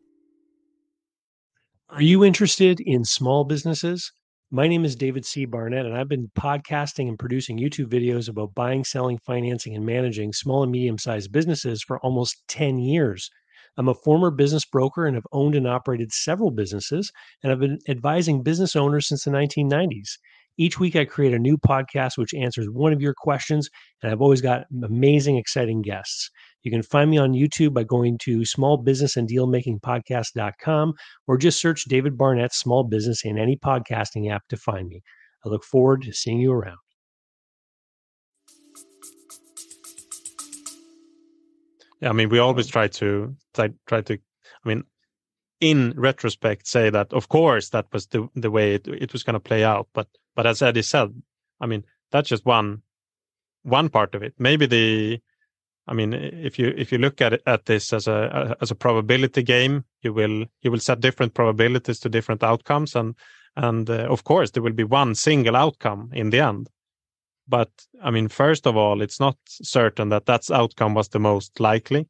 [1.92, 4.12] Are you interested in small businesses?
[4.52, 5.44] My name is David C.
[5.44, 10.32] Barnett, and I've been podcasting and producing YouTube videos about buying, selling, financing, and managing
[10.32, 13.28] small and medium sized businesses for almost 10 years.
[13.76, 17.10] I'm a former business broker and have owned and operated several businesses,
[17.42, 20.10] and I've been advising business owners since the 1990s.
[20.58, 23.68] Each week, I create a new podcast which answers one of your questions,
[24.00, 26.30] and I've always got amazing, exciting guests.
[26.62, 30.94] You can find me on YouTube by going to smallbusinessanddealmakingpodcast.com
[31.26, 35.02] or just search David Barnett Small Business in any podcasting app to find me.
[35.44, 36.76] I look forward to seeing you around.
[42.00, 44.14] Yeah, I mean, we always try to try, try to.
[44.14, 44.84] I mean,
[45.60, 49.34] in retrospect, say that of course that was the the way it, it was going
[49.34, 49.88] to play out.
[49.92, 51.14] But but as Eddie said,
[51.60, 52.82] I mean, that's just one
[53.62, 54.34] one part of it.
[54.38, 55.20] Maybe the
[55.90, 58.76] I mean, if you if you look at it, at this as a as a
[58.76, 63.16] probability game, you will you will set different probabilities to different outcomes, and
[63.56, 66.68] and uh, of course there will be one single outcome in the end.
[67.48, 71.58] But I mean, first of all, it's not certain that that outcome was the most
[71.58, 72.06] likely,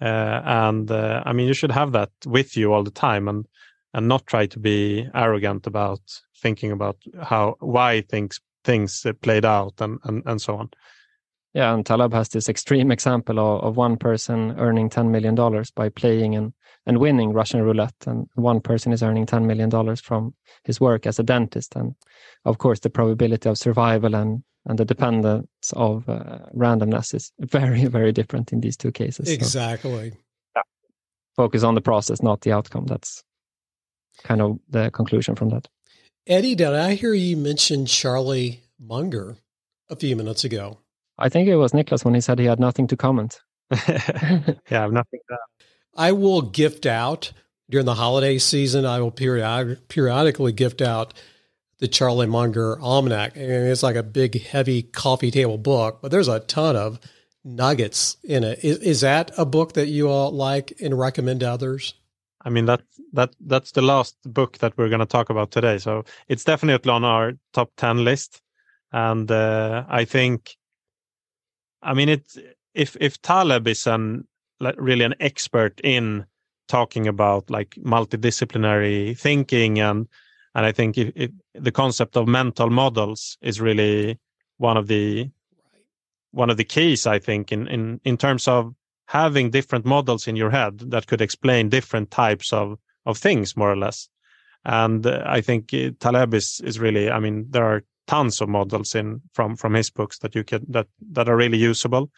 [0.00, 3.46] uh, and uh, I mean you should have that with you all the time, and
[3.92, 6.00] and not try to be arrogant about
[6.40, 10.70] thinking about how why things things played out and and, and so on.
[11.58, 15.34] Yeah, and Taleb has this extreme example of, of one person earning $10 million
[15.74, 16.52] by playing and,
[16.86, 17.96] and winning Russian roulette.
[18.06, 21.74] And one person is earning $10 million from his work as a dentist.
[21.74, 21.96] And
[22.44, 27.86] of course, the probability of survival and, and the dependence of uh, randomness is very,
[27.86, 29.28] very different in these two cases.
[29.28, 30.10] Exactly.
[30.10, 30.16] So,
[30.54, 30.62] yeah.
[31.34, 32.86] Focus on the process, not the outcome.
[32.86, 33.24] That's
[34.22, 35.66] kind of the conclusion from that.
[36.24, 39.38] Eddie, did I hear you mention Charlie Munger
[39.90, 40.78] a few minutes ago.
[41.18, 43.40] I think it was Nicholas when he said he had nothing to comment.
[43.70, 45.64] yeah, I have nothing to add.
[45.96, 47.32] I will gift out
[47.68, 48.86] during the holiday season.
[48.86, 51.12] I will periodic, periodically gift out
[51.78, 53.36] the Charlie Munger Almanac.
[53.36, 57.00] And it's like a big, heavy coffee table book, but there's a ton of
[57.44, 58.60] nuggets in it.
[58.64, 61.94] Is, is that a book that you all like and recommend to others?
[62.44, 65.78] I mean that that that's the last book that we're going to talk about today.
[65.78, 68.40] So it's definitely on our top ten list,
[68.92, 70.56] and uh, I think,
[71.82, 72.36] I mean, it
[72.74, 74.26] if if Taleb is an
[74.60, 76.26] like, really an expert in
[76.68, 80.06] talking about like multidisciplinary thinking and
[80.54, 84.18] and I think if, if the concept of mental models is really
[84.58, 85.30] one of the
[86.32, 88.74] one of the keys I think in in in terms of
[89.06, 93.72] having different models in your head that could explain different types of of things more
[93.72, 94.08] or less.
[94.64, 98.48] And uh, i think uh, taleb is is really i mean there are tons of
[98.48, 102.10] models in from from his books that you can that that are really usable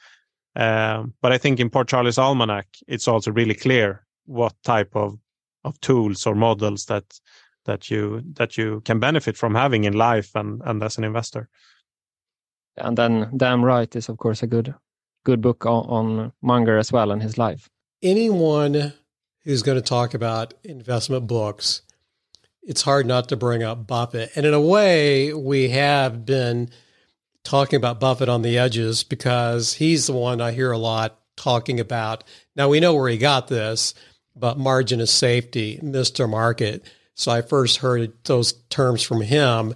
[0.57, 5.19] um, but i think in Poor Charlie's Almanack it's also really clear what type of
[5.65, 7.05] of tools or models that
[7.67, 11.49] that you that you can benefit from having in life and and as an investor
[12.77, 14.75] and then damn right is of course a good
[15.25, 17.69] good book on, on Munger as well and his life.
[18.03, 18.93] Anyone
[19.45, 21.83] who's going to talk about investment books,
[22.63, 24.33] it's hard not to bring up Buffett.
[24.37, 26.71] And in a way, we have been
[27.43, 31.81] talking about Buffett on the edges because he's the one I hear a lot talking
[31.81, 32.25] about.
[32.55, 33.95] Now, we know where he got this,
[34.37, 36.29] but margin of safety, Mr.
[36.29, 36.85] Market.
[37.15, 39.75] So I first heard those terms from him,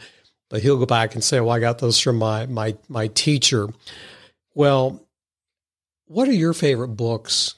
[0.51, 3.68] but he'll go back and say, well, I got those from my, my, my teacher.
[4.55, 5.07] Well,
[6.07, 7.55] what are your favorite books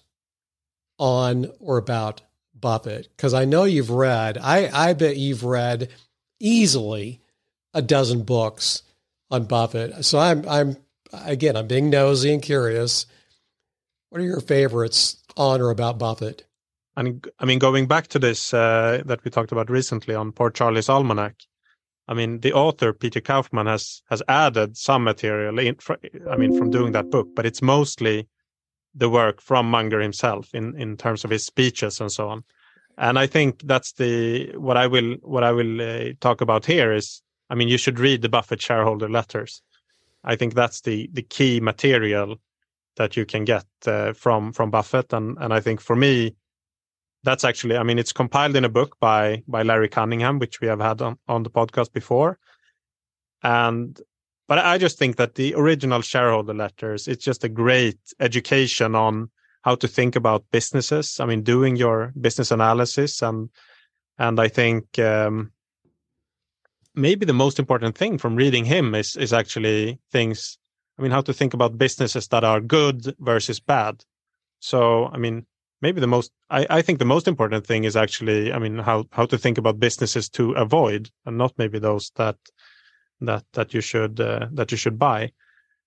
[0.98, 2.22] on or about
[2.60, 3.08] Buffett?
[3.16, 5.88] Because I know you've read, I, I bet you've read
[6.40, 7.20] easily
[7.74, 8.82] a dozen books
[9.30, 10.04] on Buffett.
[10.04, 10.76] So I'm, I'm,
[11.12, 13.06] again, I'm being nosy and curious.
[14.10, 16.44] What are your favorites on or about Buffett?
[16.96, 20.50] And I mean, going back to this uh, that we talked about recently on Poor
[20.50, 21.34] Charlie's Almanack,
[22.08, 25.58] I mean, the author Peter Kaufman has has added some material.
[25.58, 25.76] In,
[26.30, 28.28] I mean, from doing that book, but it's mostly
[28.96, 32.44] the work from Munger himself in in terms of his speeches and so on.
[32.98, 36.92] And I think that's the what I will what I will uh, talk about here
[36.92, 39.62] is I mean you should read the Buffett shareholder letters.
[40.24, 42.36] I think that's the the key material
[42.96, 46.34] that you can get uh, from from Buffett and and I think for me
[47.22, 50.68] that's actually I mean it's compiled in a book by by Larry Cunningham which we
[50.68, 52.38] have had on on the podcast before
[53.42, 54.00] and
[54.48, 59.30] but I just think that the original shareholder letters, it's just a great education on
[59.62, 61.18] how to think about businesses.
[61.18, 63.50] I mean, doing your business analysis and
[64.18, 65.52] and I think um,
[66.94, 70.58] maybe the most important thing from reading him is is actually things.
[70.98, 74.02] I mean, how to think about businesses that are good versus bad.
[74.60, 75.46] So, I mean,
[75.82, 79.04] maybe the most I, I think the most important thing is actually, I mean, how
[79.10, 82.36] how to think about businesses to avoid, and not maybe those that
[83.20, 85.32] that that you should uh, that you should buy.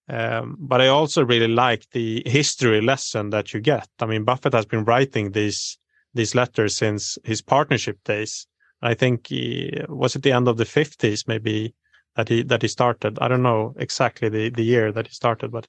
[0.10, 3.88] Um, but I also really like the history lesson that you get.
[4.00, 5.78] I mean, Buffett has been writing these
[6.16, 8.48] these letters since his partnership days.
[8.82, 11.76] I think he, was it the end of the fifties, maybe
[12.16, 13.20] that he that he started.
[13.20, 15.68] I don't know exactly the the year that he started, but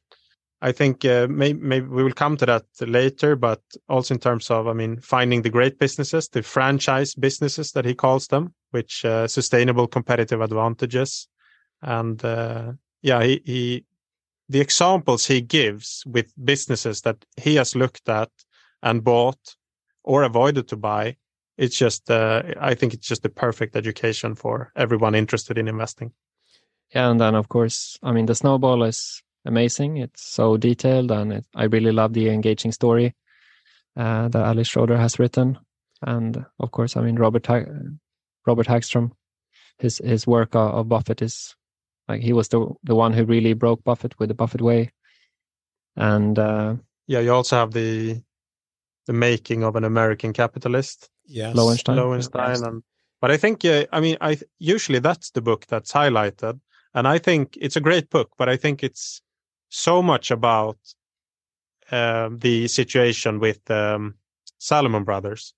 [0.63, 3.37] I think uh, maybe, maybe we will come to that later.
[3.37, 7.85] But also in terms of, I mean, finding the great businesses, the franchise businesses that
[7.85, 11.29] he calls them, which uh, sustainable competitive advantages
[11.83, 13.85] and uh, yeah, he, he
[14.49, 18.31] the examples he gives with businesses that he has looked at
[18.83, 19.57] and bought
[20.03, 21.17] or avoided to buy
[21.57, 26.13] it's just uh, i think it's just the perfect education for everyone interested in investing.
[26.95, 29.97] Yeah and then of course i mean the snowball is amazing.
[29.97, 33.15] It's so detailed and it, i really love the engaging story
[33.97, 35.59] uh, that alice schroeder has written.
[36.03, 37.71] And of course i mean robert ha-
[38.47, 39.13] robert hagstrom
[39.79, 41.55] his his work of, of buffett is
[42.11, 44.91] like he was the the one who really broke Buffett with the Buffett way.
[45.97, 48.21] And uh, yeah, you also have the
[49.07, 51.09] the making of an American capitalist.
[51.25, 51.97] Yes, Lowenstein.
[51.97, 52.83] Lowenstein, and
[53.21, 56.61] but I think uh, I mean I usually that's the book that's highlighted,
[56.95, 58.31] and I think it's a great book.
[58.37, 59.23] But I think it's
[59.69, 60.79] so much about
[61.93, 64.15] uh, the situation with um,
[64.59, 65.55] Salomon Brothers.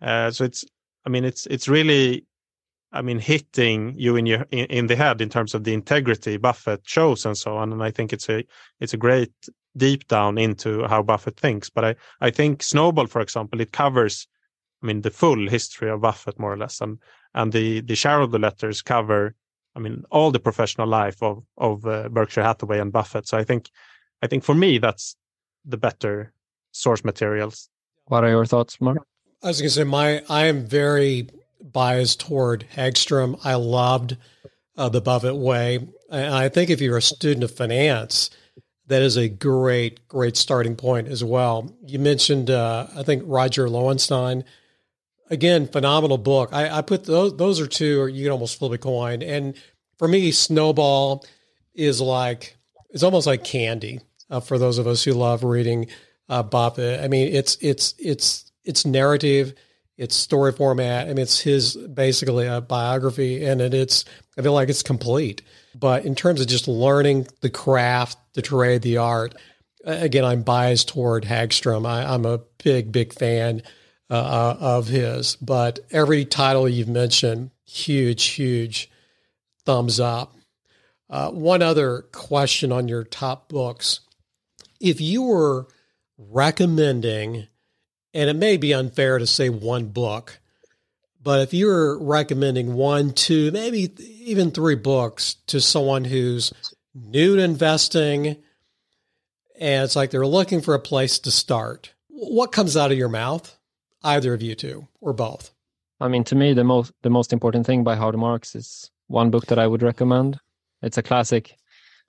[0.00, 0.64] Uh, so it's
[1.06, 2.26] I mean it's it's really
[2.92, 6.36] I mean, hitting you in your in, in, the head in terms of the integrity
[6.36, 7.72] Buffett shows and so on.
[7.72, 8.44] And I think it's a
[8.80, 9.32] it's a great
[9.76, 11.70] deep down into how Buffett thinks.
[11.70, 14.26] But I I think Snowball, for example, it covers,
[14.82, 16.98] I mean, the full history of Buffett more or less, and
[17.34, 19.34] and the the shareholder letters cover
[19.74, 23.26] I mean, all the professional life of of uh, Berkshire Hathaway and Buffett.
[23.26, 23.70] So I think,
[24.22, 25.16] I think for me, that's
[25.64, 26.32] the better
[26.72, 27.68] source materials.
[28.06, 28.98] What are your thoughts, Mark?
[29.42, 31.28] I was going to say my I am very
[31.72, 33.38] biased toward Hagstrom.
[33.44, 34.16] I loved
[34.76, 38.30] uh, the Buffett way, and I think if you're a student of finance,
[38.86, 41.74] that is a great great starting point as well.
[41.86, 44.44] You mentioned uh, I think Roger Lowenstein.
[45.30, 46.50] Again, phenomenal book.
[46.52, 49.22] I, I put those those are two, you can almost flip a coin.
[49.22, 49.54] And
[49.96, 51.24] for me, Snowball
[51.74, 52.56] is like
[52.90, 54.00] it's almost like candy
[54.30, 55.86] uh, for those of us who love reading
[56.28, 57.00] uh, Buffett.
[57.00, 59.54] I mean, it's it's it's it's narrative,
[59.96, 61.06] it's story format.
[61.06, 64.04] I mean, it's his basically a biography, and it, it's
[64.38, 65.42] I feel like it's complete.
[65.74, 69.34] But in terms of just learning the craft, the trade, the art,
[69.84, 71.86] again, I'm biased toward Hagstrom.
[71.86, 73.62] I, am a big, big fan
[74.10, 75.36] uh, uh, of his.
[75.36, 78.90] But every title you've mentioned, huge, huge
[79.64, 80.34] thumbs up.
[81.08, 84.00] Uh, one other question on your top books.
[84.80, 85.68] If you were
[86.18, 87.48] recommending
[88.14, 90.40] and it may be unfair to say one book,
[91.22, 93.92] but if you're recommending one, two, maybe
[94.24, 96.52] even three books to someone who's
[96.94, 98.36] new to investing
[99.62, 103.08] and it's like they're looking for a place to start, what comes out of your
[103.08, 103.56] mouth?
[104.02, 105.52] Either of you two or both?
[106.00, 109.30] I mean, to me, the most the most important thing by Howard Marks is one
[109.30, 110.40] book that I would recommend.
[110.82, 111.56] It's a classic,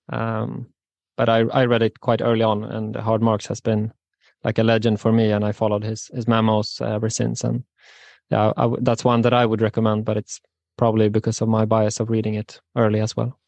[0.09, 0.73] um,
[1.15, 3.93] but I I read it quite early on, and Howard Marks has been
[4.43, 7.43] like a legend for me, and I followed his his memos ever since.
[7.43, 7.63] And
[8.29, 10.41] yeah, that's one that I would recommend, but it's
[10.77, 13.39] probably because of my bias of reading it early as well.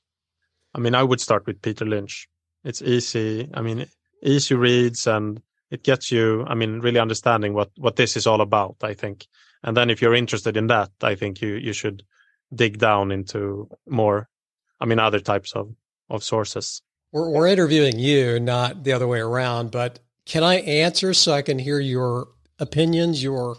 [0.73, 2.27] I mean, I would start with Peter Lynch.
[2.63, 3.49] It's easy.
[3.53, 3.85] I mean,
[4.21, 5.41] easy reads and
[5.71, 6.45] it gets you.
[6.47, 8.75] I mean, really understanding what what this is all about.
[8.81, 9.27] I think,
[9.63, 12.03] and then if you're interested in that, I think you you should
[12.53, 14.29] dig down into more.
[14.79, 15.73] I mean, other types of
[16.09, 16.81] of sources.
[17.11, 19.71] We're, we're interviewing you, not the other way around.
[19.71, 22.27] But can I answer so I can hear your
[22.59, 23.57] opinions, your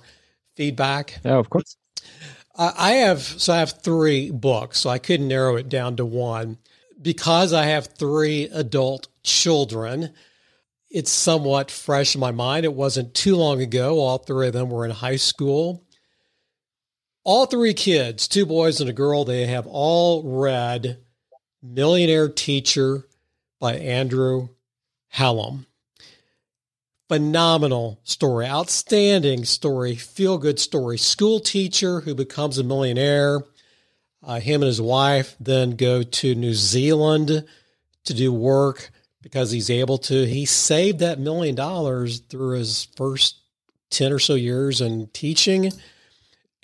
[0.57, 1.21] feedback?
[1.25, 1.77] Yeah, of course.
[2.59, 6.57] I have so I have three books, so I couldn't narrow it down to one
[7.01, 10.14] because I have three adult children.
[10.89, 12.64] It's somewhat fresh in my mind.
[12.64, 13.99] It wasn't too long ago.
[13.99, 15.85] All three of them were in high school.
[17.25, 20.99] All three kids, two boys and a girl, they have all read
[21.62, 23.07] Millionaire Teacher
[23.61, 24.49] by Andrew
[25.09, 25.67] Hallam
[27.09, 30.98] phenomenal story, outstanding story, feel good story.
[30.98, 33.40] School teacher who becomes a millionaire.
[34.22, 37.44] Uh, him and his wife then go to New Zealand
[38.04, 38.90] to do work
[39.22, 40.26] because he's able to.
[40.26, 43.36] He saved that million dollars through his first
[43.90, 45.72] 10 or so years in teaching.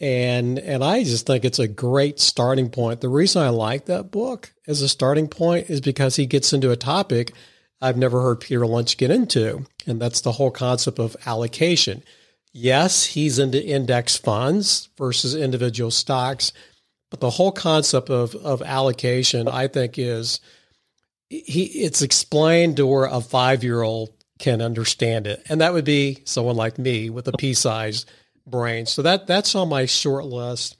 [0.00, 3.00] And and I just think it's a great starting point.
[3.00, 6.72] The reason I like that book as a starting point is because he gets into
[6.72, 7.32] a topic
[7.82, 12.04] I've never heard Peter Lynch get into, and that's the whole concept of allocation.
[12.52, 16.52] Yes, he's into index funds versus individual stocks,
[17.10, 20.40] but the whole concept of, of allocation, I think, is
[21.28, 25.84] he it's explained to where a five year old can understand it, and that would
[25.84, 28.08] be someone like me with a pea sized
[28.46, 28.86] brain.
[28.86, 30.76] So that that's on my short list.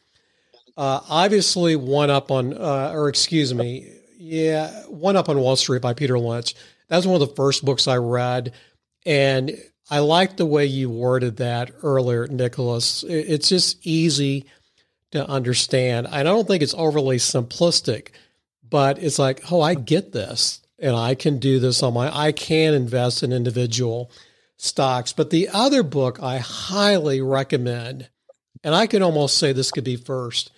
[0.77, 5.83] Uh, obviously, one up on, uh, or excuse me, yeah, one up on Wall Street
[5.83, 6.55] by Peter Lynch.
[6.93, 8.53] That was one of the first books I read.
[9.07, 9.57] And
[9.91, 13.03] I like the way you worded that earlier, Niklas.
[13.09, 14.45] It's just easy
[15.13, 16.07] to understand.
[16.07, 18.09] And I don't think it's overly simplistic,
[18.69, 22.31] but it's like, oh, I get this and I can do this on my, I
[22.31, 24.11] can invest in individual
[24.59, 25.15] stocks.
[25.15, 28.11] But the other book I highly recommend,
[28.63, 30.53] and I can almost say this could be first,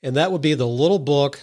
[0.00, 1.40] and that would be The Little Book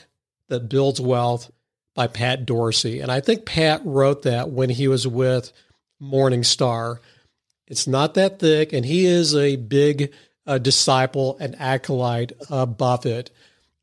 [0.47, 1.51] That Builds Wealth
[1.95, 2.99] by Pat Dorsey.
[2.99, 5.51] And I think Pat wrote that when he was with
[6.01, 6.99] Morningstar.
[7.67, 10.13] It's not that thick, and he is a big
[10.45, 13.31] uh, disciple and acolyte of Buffett.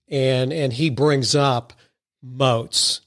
[0.09, 1.73] And, and he brings up
[2.23, 3.01] moats,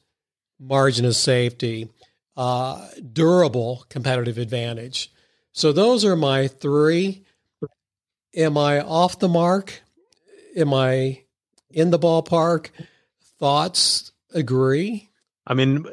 [0.59, 1.89] margin of safety,
[2.37, 5.11] uh, durable competitive advantage.
[5.51, 7.23] So those are my three.
[8.35, 9.81] Am I off the mark?
[10.55, 11.23] Am I
[11.69, 12.69] in the ballpark?
[13.37, 15.09] Thoughts agree.
[15.45, 15.85] I mean,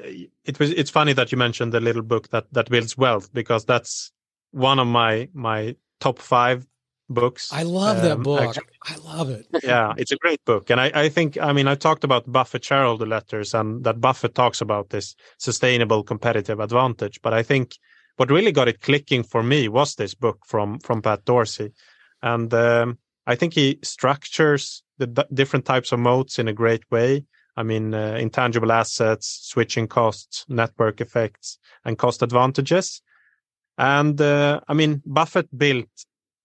[0.44, 0.70] it was.
[0.70, 4.12] It's funny that you mentioned the little book that that builds wealth because that's
[4.52, 6.66] one of my my top five
[7.08, 7.52] books.
[7.52, 8.40] I love um, that book.
[8.40, 8.64] Actually.
[8.84, 9.46] I love it.
[9.62, 12.64] yeah, it's a great book, and I I think I mean I talked about Buffett
[12.64, 17.76] shareholder letters and that Buffett talks about this sustainable competitive advantage, but I think
[18.16, 21.72] what really got it clicking for me was this book from from Pat Dorsey,
[22.22, 26.84] and um, I think he structures the d- different types of moats in a great
[26.90, 27.24] way.
[27.60, 33.02] I mean, uh, intangible assets, switching costs, network effects, and cost advantages.
[33.76, 35.88] And uh, I mean, Buffett built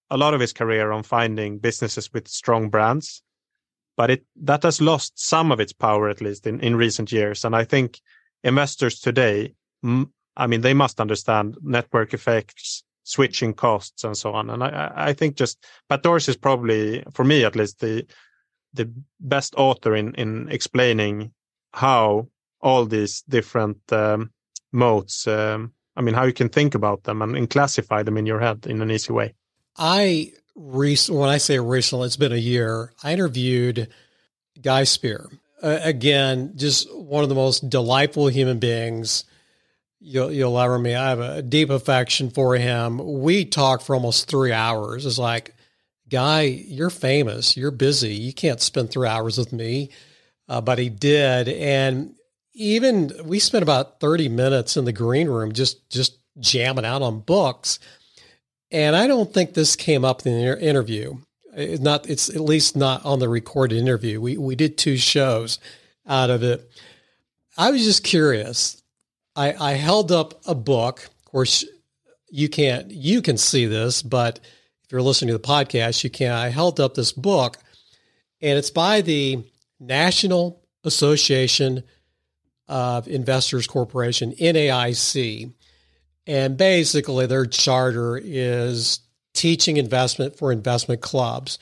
[0.10, 3.24] a lot of his career on finding businesses with strong brands,
[3.96, 7.46] but it that has lost some of its power, at least in, in recent years.
[7.46, 8.02] And I think
[8.44, 14.50] investors today, I mean, they must understand network effects, switching costs, and so on.
[14.50, 18.06] And I, I think just Pat Dorsey is probably, for me at least, the
[18.76, 21.32] the best author in in explaining
[21.74, 22.28] how
[22.62, 24.32] all these different um,
[24.72, 25.28] moats.
[25.28, 28.40] Um, I mean, how you can think about them and, and classify them in your
[28.40, 29.34] head in an easy way.
[29.78, 32.94] I recently, when I say recently, it's been a year.
[33.04, 33.88] I interviewed
[34.62, 35.28] Guy Spier
[35.64, 39.24] Uh, again, just one of the most delightful human beings
[40.00, 40.96] you'll you'll ever meet.
[40.96, 43.00] I have a deep affection for him.
[43.22, 45.06] We talked for almost three hours.
[45.06, 45.55] It's like
[46.10, 49.90] guy, you're famous, you're busy, you can't spend three hours with me.
[50.48, 51.50] Uh, but he did.
[51.50, 52.16] And
[52.54, 57.20] even we spent about 30 minutes in the green room just, just jamming out on
[57.20, 57.80] books.
[58.72, 61.18] And I don't think this came up in the interview.
[61.54, 64.20] It's not, it's at least not on the recorded interview.
[64.20, 65.60] We, we did two shows
[66.06, 66.70] out of it.
[67.58, 68.82] I was just curious.
[69.36, 71.06] I, I held up a book.
[71.06, 71.66] Of course,
[72.30, 74.40] you can't, you can see this, but
[74.86, 76.32] if you're listening to the podcast, you can.
[76.32, 77.58] I held up this book,
[78.40, 79.44] and it's by the
[79.80, 81.84] National Association
[82.68, 85.52] of Investors Corporation, NAIC.
[86.28, 89.00] And basically, their charter is
[89.34, 91.58] teaching investment for investment clubs.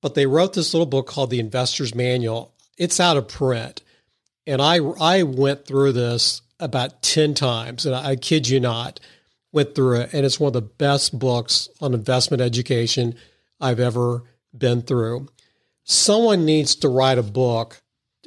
[0.00, 2.54] But they wrote this little book called The Investor's Manual.
[2.78, 3.82] It's out of print.
[4.46, 8.98] And I, I went through this about 10 times, and I kid you not
[9.52, 13.14] went through it, and it's one of the best books on investment education
[13.60, 14.24] I've ever
[14.56, 15.28] been through.
[15.84, 17.82] Someone needs to write a book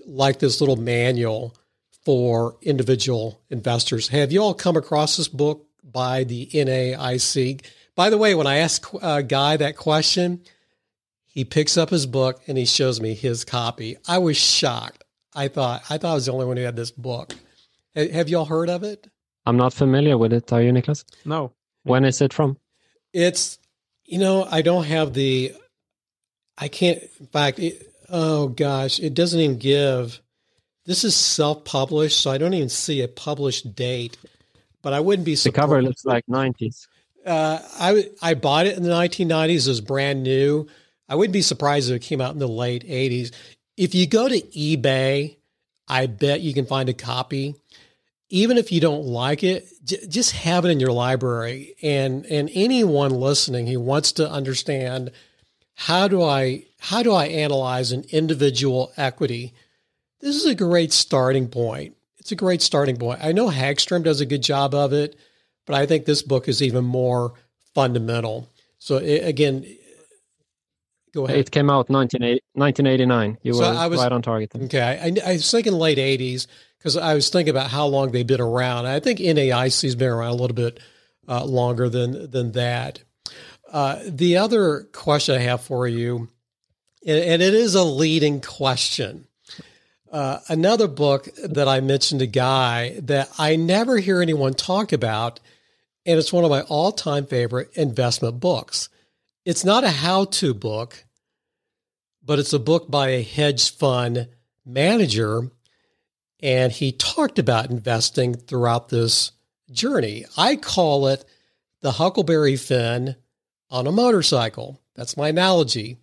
[0.06, 1.56] like this little manual
[2.04, 4.10] for individual investors.
[4.10, 7.66] Have you all come across this book by the NAIC?
[7.96, 10.42] By the way, when I ask a guy that question,
[11.26, 13.98] he picks up his book and he shows me his copy.
[14.08, 15.04] I was shocked.
[15.34, 17.34] I thought I thought I was the only one who had this book.
[17.96, 19.08] Have y'all heard of it?
[19.46, 20.52] I'm not familiar with it.
[20.52, 21.04] Are you, Niklas?
[21.24, 21.52] No.
[21.84, 22.58] When is it from?
[23.14, 23.60] It's,
[24.06, 25.54] you know, I don't have the,
[26.58, 30.20] I can't, in fact, it, oh gosh, it doesn't even give,
[30.86, 34.18] this is self published, so I don't even see a published date,
[34.82, 35.56] but I wouldn't be surprised.
[35.56, 36.88] The cover looks like 90s.
[37.26, 40.68] Uh, I, I bought it in the 1990s, it was brand new.
[41.08, 43.32] I wouldn't be surprised if it came out in the late 80s.
[43.78, 45.38] If you go to eBay,
[45.88, 47.56] I bet you can find a copy
[48.30, 51.76] even if you don't like it, j- just have it in your library.
[51.82, 55.12] And and anyone listening who wants to understand
[55.76, 59.54] how do I how do I analyze an individual equity,
[60.22, 61.96] this is a great starting point.
[62.18, 63.20] It's a great starting point.
[63.22, 65.16] I know Hagstrom does a good job of it,
[65.66, 67.34] but I think this book is even more
[67.76, 68.50] fundamental.
[68.80, 69.66] So it, again,
[71.14, 71.38] go ahead.
[71.38, 73.38] It came out 1989.
[73.44, 74.52] You so were I was, right on target.
[74.56, 76.48] Okay, I, I was thinking late 80s
[76.78, 78.86] because I was thinking about how long they've been around.
[78.86, 80.80] I think NAIC's been around a little bit
[81.28, 83.02] uh, longer than than that.
[83.72, 86.30] Uh, the other question I have for you,
[87.06, 89.28] and, and it is a leading question.
[90.12, 95.40] Uh, another book that I mentioned a guy that I never hear anyone talk about,
[96.06, 98.90] and it's one of my all time favorite investment books.
[99.44, 101.04] It's not a how to book,
[102.24, 104.30] but it's a book by a hedge fund
[104.66, 105.52] manager
[106.42, 109.32] and he talked about investing throughout this
[109.72, 110.26] journey.
[110.38, 111.26] I call it
[111.82, 113.16] the Huckleberry Finn
[113.70, 114.82] on a motorcycle.
[114.96, 115.98] That's my analogy.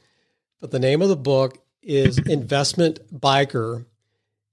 [0.61, 3.85] But the name of the book is Investment Biker,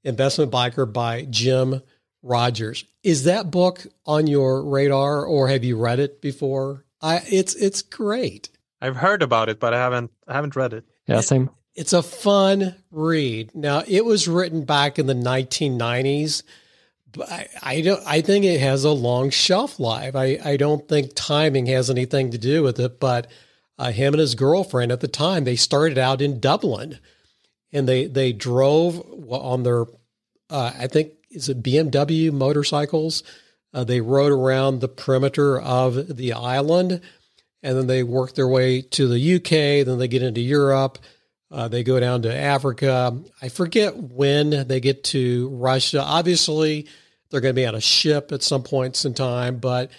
[0.04, 1.82] Investment Biker by Jim
[2.24, 2.86] Rogers.
[3.04, 6.86] Is that book on your radar or have you read it before?
[7.02, 8.50] I it's it's great.
[8.82, 10.86] I've heard about it, but I haven't I haven't read it.
[11.06, 11.50] Yeah, same.
[11.80, 13.56] It's a fun read.
[13.56, 16.44] Now, it was written back in the 1990s,
[17.14, 18.04] but I, I don't.
[18.06, 20.14] I think it has a long shelf life.
[20.14, 23.00] I, I don't think timing has anything to do with it.
[23.00, 23.28] But
[23.78, 27.00] uh, him and his girlfriend at the time they started out in Dublin,
[27.72, 29.86] and they they drove on their
[30.50, 33.24] uh, I think is it BMW motorcycles.
[33.74, 37.00] Uh, they rode around the perimeter of the island,
[37.64, 39.86] and then they worked their way to the UK.
[39.86, 40.98] Then they get into Europe
[41.52, 43.18] uh, they go down to Africa.
[43.42, 46.02] I forget when they get to Russia.
[46.02, 46.88] Obviously,
[47.30, 49.92] they're going to be on a ship at some points in time, but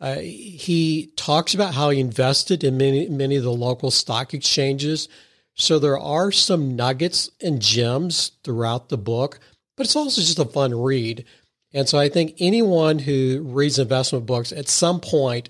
[0.00, 5.08] uh, he talks about how he invested in many many of the local stock exchanges.
[5.54, 9.40] So there are some nuggets and gems throughout the book.
[9.76, 11.24] but it's also just a fun read.
[11.72, 15.48] And so I think anyone who reads investment books at some point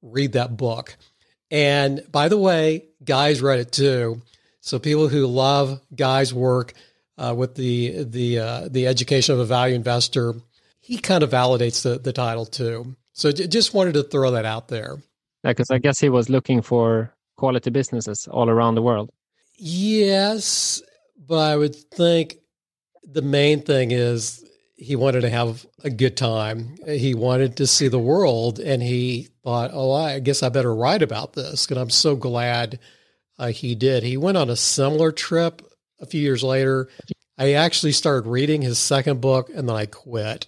[0.00, 0.96] read that book.
[1.50, 4.22] And by the way, Guy's read it too.
[4.62, 6.72] So people who love Guy's work
[7.18, 10.34] uh, with the the uh, the education of a value investor,
[10.80, 12.94] he kind of validates the the title too.
[13.12, 14.98] So j- just wanted to throw that out there.
[15.42, 19.10] Yeah, because I guess he was looking for quality businesses all around the world.
[19.58, 20.80] Yes,
[21.26, 22.36] but I would think
[23.02, 24.44] the main thing is
[24.76, 26.76] he wanted to have a good time.
[26.86, 31.02] He wanted to see the world, and he thought, "Oh, I guess I better write
[31.02, 32.78] about this." And I'm so glad
[33.42, 34.04] uh, he did.
[34.04, 35.62] He went on a similar trip
[35.98, 36.88] a few years later.
[37.36, 40.46] I actually started reading his second book, and then I quit.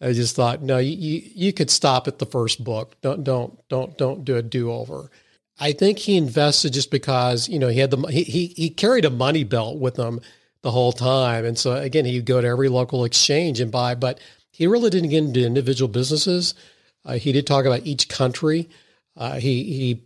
[0.00, 2.96] I just thought, no, you, you, you could stop at the first book.
[3.00, 5.08] Don't don't don't don't do a do over.
[5.60, 9.04] I think he invested just because you know he had the he, he he carried
[9.04, 10.20] a money belt with him
[10.62, 11.44] the whole time.
[11.44, 14.18] And so again, he'd go to every local exchange and buy, but
[14.50, 16.56] he really didn't get into individual businesses.
[17.04, 18.68] Uh, he did talk about each country.
[19.16, 20.02] Uh, he he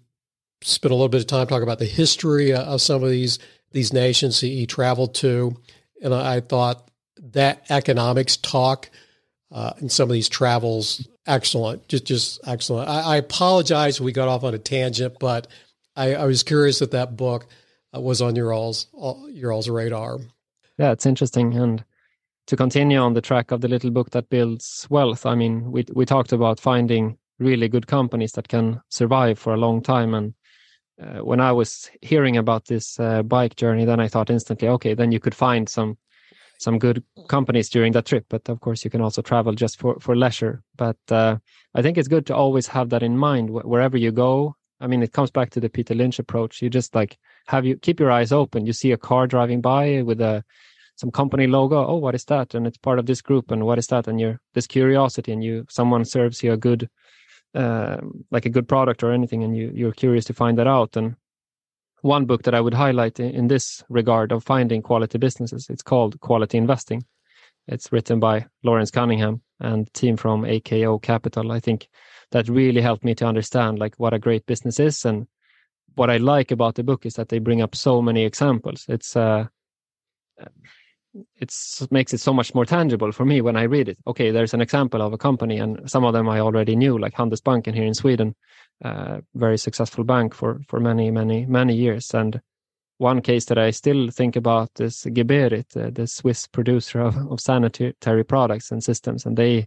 [0.63, 3.39] spent a little bit of time talking about the history of some of these
[3.73, 5.55] these nations he, he traveled to,
[6.03, 6.91] and I, thought
[7.33, 8.89] that economics talk
[9.53, 12.89] uh, some of these travels excellent, just just excellent.
[12.89, 15.47] I, I apologize we got off on a tangent, but
[15.95, 17.47] I, I was curious that that book
[17.95, 18.87] uh, was on your all's
[19.29, 20.19] your all's radar.
[20.79, 21.55] Yeah, it's interesting.
[21.55, 21.85] And
[22.47, 25.85] to continue on the track of the little book that builds wealth, I mean, we
[25.93, 30.15] we talked about finding really good companies that can survive for a long time.
[30.15, 30.35] And
[31.01, 34.95] uh, when I was hearing about this uh, bike journey, then I thought instantly, okay,
[34.95, 35.99] then you could find some
[36.59, 38.25] some good companies during that trip.
[38.31, 40.63] But of course, you can also travel just for for leisure.
[40.77, 41.37] But uh,
[41.75, 44.57] I think it's good to always have that in mind wh- wherever you go.
[44.81, 46.63] I mean, it comes back to the Peter Lynch approach.
[46.63, 48.67] You just like have you keep your eyes open.
[48.67, 50.45] You see a car driving by with a
[50.97, 51.87] some company logo.
[51.87, 52.55] Oh, what is that?
[52.55, 53.51] And it's part of this group.
[53.51, 54.09] And what is that?
[54.09, 56.89] And you're this curiosity, and you someone serves you a good,
[57.55, 57.99] uh,
[58.31, 60.97] like a good product or anything, and you you're curious to find that out.
[60.97, 61.17] And
[62.03, 65.83] one book that I would highlight in, in this regard of finding quality businesses, it's
[65.83, 67.05] called Quality Investing.
[67.69, 71.51] It's written by Lawrence Cunningham and team from AKO Capital.
[71.51, 71.89] I think
[72.31, 75.27] that really helped me to understand like what a great business is and
[75.95, 78.85] what I like about the book is that they bring up so many examples.
[78.89, 79.47] It's uh,
[81.37, 81.53] it
[81.91, 83.99] makes it so much more tangible for me when I read it.
[84.07, 87.15] Okay, there's an example of a company, and some of them I already knew, like
[87.15, 88.35] Handelsbanken here in Sweden,
[88.85, 92.15] uh, very successful bank for for many many many years.
[92.15, 92.41] And
[92.99, 97.41] one case that I still think about is Geberit, uh, the Swiss producer of, of
[97.41, 99.67] sanitary products and systems, and they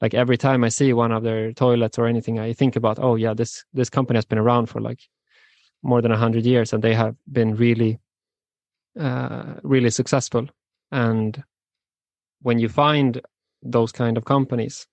[0.00, 3.16] like every time I see one of their toilets or anything, I think about, oh
[3.16, 5.00] yeah, this this company has been around for like
[5.82, 8.00] more than hundred years, and they have been really,
[8.98, 10.48] uh, really successful.
[10.94, 11.42] And
[12.42, 13.20] when you find
[13.64, 14.86] those kind of companies,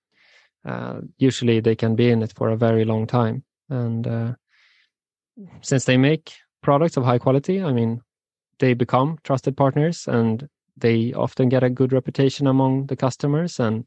[0.66, 3.44] uh, usually they can be in it for a very long time.
[3.70, 4.34] And uh,
[5.62, 6.34] since they make
[6.64, 8.02] products of high quality, I mean,
[8.58, 13.60] they become trusted partners and they often get a good reputation among the customers.
[13.60, 13.86] And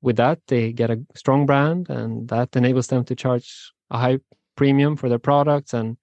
[0.00, 4.18] with that, they get a strong brand and that enables them to charge a high
[4.56, 5.74] premium for their products.
[5.74, 5.96] And,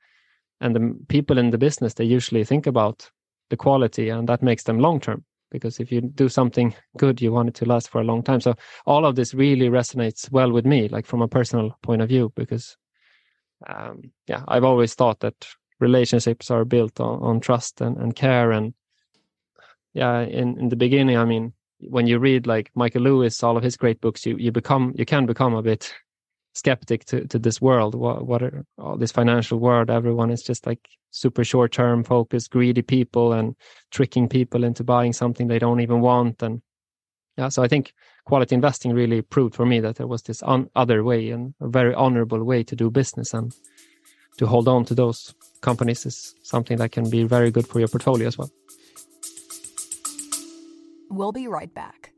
[0.62, 3.12] and the people in the business, they usually think about
[3.50, 7.32] the quality and that makes them long term because if you do something good you
[7.32, 8.42] want it to last for a long time.
[8.42, 12.10] So all of this really resonates well with me like from a personal point of
[12.10, 12.78] view because
[13.68, 15.36] um, yeah i've always thought that
[15.80, 18.52] relationships are built on, on trust and, and care.
[18.52, 18.74] And
[19.94, 23.64] yeah in, in the beginning i mean when you read like michael lewis all of
[23.64, 25.94] his great books you you become you can become a bit
[26.54, 27.96] skeptic to, to this world.
[27.96, 29.90] What what are all this financial world?
[29.90, 33.56] Everyone is just like super short term focused greedy people and
[33.92, 36.44] tricking people into buying something they don't even want.
[36.44, 36.62] And
[37.40, 37.94] yeah so i think
[38.26, 41.68] quality investing really proved for me that there was this un- other way and a
[41.68, 43.54] very honorable way to do business and
[44.38, 47.90] to hold on to those companies is something that can be very good for your
[47.90, 48.50] portfolio as well.
[51.10, 52.09] We'll be right back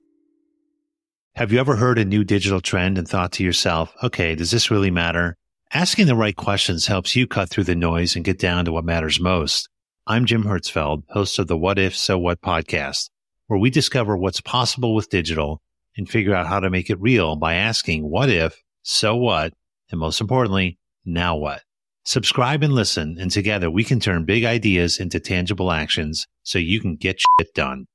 [1.41, 4.69] have you ever heard a new digital trend and thought to yourself, okay, does this
[4.69, 5.35] really matter?
[5.73, 8.85] Asking the right questions helps you cut through the noise and get down to what
[8.85, 9.67] matters most.
[10.05, 13.09] I'm Jim Hertzfeld, host of the What If, So What podcast,
[13.47, 15.63] where we discover what's possible with digital
[15.97, 19.51] and figure out how to make it real by asking what if, so what,
[19.89, 21.63] and most importantly, now what?
[22.05, 26.79] Subscribe and listen, and together we can turn big ideas into tangible actions so you
[26.79, 27.87] can get shit done.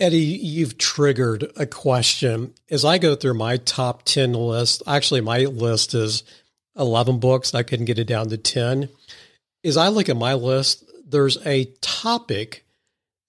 [0.00, 2.54] Eddie, you've triggered a question.
[2.70, 6.24] As I go through my top 10 list, actually, my list is
[6.74, 7.54] 11 books.
[7.54, 8.88] I couldn't get it down to 10.
[9.62, 12.64] As I look at my list, there's a topic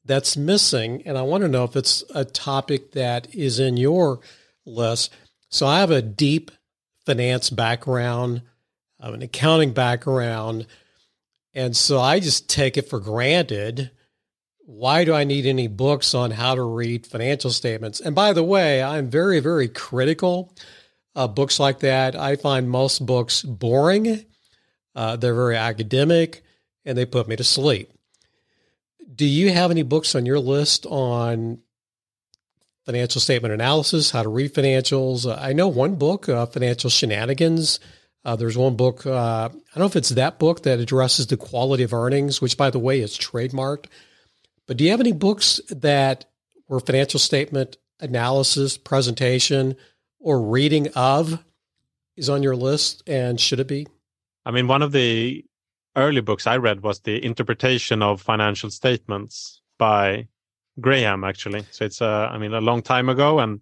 [0.05, 1.03] that's missing.
[1.05, 4.21] And I want to know if it's a topic that is in your
[4.65, 5.13] list.
[5.49, 6.51] So I have a deep
[7.05, 8.43] finance background,
[8.97, 10.67] I have an accounting background.
[11.53, 13.91] And so I just take it for granted.
[14.65, 17.99] Why do I need any books on how to read financial statements?
[17.99, 20.53] And by the way, I'm very, very critical
[21.15, 22.15] of books like that.
[22.15, 24.25] I find most books boring,
[24.95, 26.43] uh, they're very academic,
[26.85, 27.91] and they put me to sleep.
[29.13, 31.59] Do you have any books on your list on
[32.85, 35.29] financial statement analysis, how to read financials?
[35.29, 37.79] Uh, I know one book, uh, Financial Shenanigans.
[38.23, 41.37] Uh, there's one book, uh, I don't know if it's that book that addresses the
[41.37, 43.85] quality of earnings, which, by the way, is trademarked.
[44.71, 46.23] But do you have any books that
[46.69, 49.75] were financial statement analysis, presentation,
[50.17, 51.43] or reading of
[52.15, 53.03] is on your list?
[53.05, 53.85] And should it be?
[54.45, 55.43] I mean, one of the
[55.97, 60.29] early books I read was the interpretation of financial statements by
[60.79, 61.65] Graham, actually.
[61.71, 63.59] So it's, uh, I mean, a long time ago, and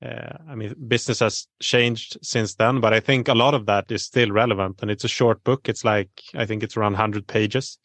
[0.00, 3.90] uh, I mean, business has changed since then, but I think a lot of that
[3.90, 4.82] is still relevant.
[4.82, 5.68] And it's a short book.
[5.68, 7.76] It's like I think it's around 100 pages.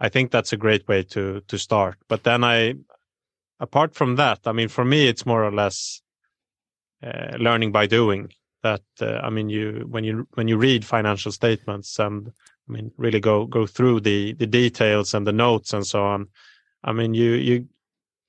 [0.00, 1.96] I think that's a great way to to start.
[2.08, 2.74] But then I,
[3.58, 6.02] apart from that, I mean, for me, it's more or less
[7.02, 8.32] uh, learning by doing.
[8.62, 12.32] That uh, I mean, you when you when you read financial statements and
[12.68, 16.28] I mean, really go go through the the details and the notes and so on.
[16.84, 17.68] I mean, you you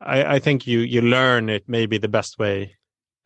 [0.01, 2.76] I, I think you you learn it maybe the best way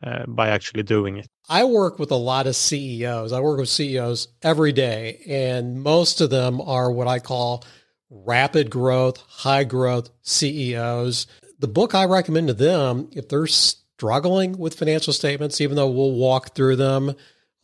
[0.04, 1.28] uh, by actually doing it.
[1.48, 3.32] I work with a lot of CEOs.
[3.32, 7.64] I work with CEOs every day, and most of them are what I call
[8.10, 11.26] rapid growth, high growth CEOs.
[11.58, 16.12] The book I recommend to them, if they're struggling with financial statements, even though we'll
[16.12, 17.14] walk through them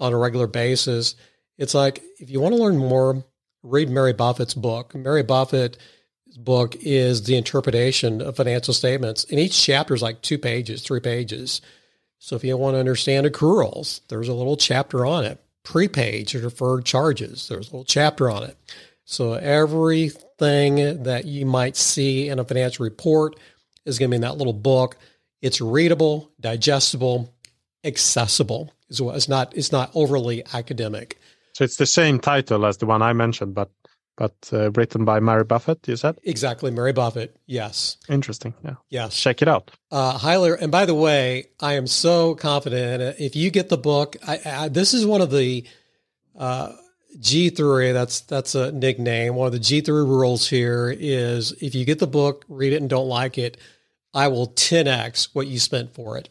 [0.01, 1.14] on a regular basis,
[1.59, 3.24] it's like if you want to learn more,
[3.62, 4.95] read Mary Buffett's book.
[4.95, 5.76] Mary Buffett
[6.36, 9.24] book is the interpretation of financial statements.
[9.24, 11.61] And each chapter is like two pages, three pages.
[12.18, 15.40] So if you want to understand accruals, there's a little chapter on it.
[15.64, 18.57] Prepage or deferred charges, there's a little chapter on it.
[19.05, 19.34] So
[20.43, 23.36] everything that you might see in a financial report
[23.84, 24.97] is going to be in that little book.
[25.40, 27.32] It's readable, digestible,
[27.84, 28.72] accessible.
[28.90, 31.18] It's not it's not overly academic.
[31.55, 33.70] So it's the same title as the one I mentioned, but
[34.16, 36.18] but uh, written by Mary Buffett, you said?
[36.22, 37.34] Exactly, Mary Buffett.
[37.47, 37.97] Yes.
[38.11, 38.53] Interesting.
[38.62, 38.74] Yeah.
[38.90, 39.16] Yes.
[39.16, 39.70] Check it out.
[39.90, 40.53] Uh, highly.
[40.61, 43.16] And by the way, I am so confident.
[43.18, 45.64] If you get the book, I, I, this is one of the
[46.38, 46.72] uh,
[47.18, 47.92] G3.
[47.92, 49.34] That's that's a nickname.
[49.34, 52.90] One of the G3 rules here is if you get the book, read it, and
[52.90, 53.56] don't like it,
[54.14, 56.28] I will 10x what you spent for it.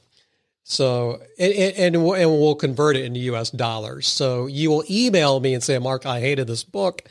[0.63, 4.07] So, and, and, and we'll convert it into US dollars.
[4.07, 7.03] So you will email me and say, Mark, I hated this book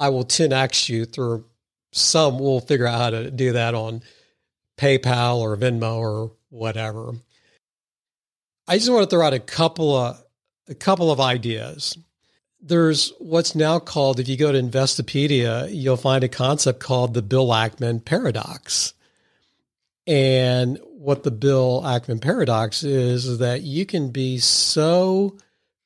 [0.00, 1.44] I will 10x you through
[1.92, 2.38] some.
[2.38, 4.02] We'll figure out how to do that on
[4.78, 7.12] PayPal or Venmo or whatever.
[8.66, 10.24] I just want to throw out a couple of
[10.68, 11.98] a couple of ideas.
[12.62, 17.22] There's what's now called, if you go to Investopedia, you'll find a concept called the
[17.22, 18.92] Bill Ackman paradox.
[20.06, 25.38] And what the Bill Ackman paradox is, is that you can be so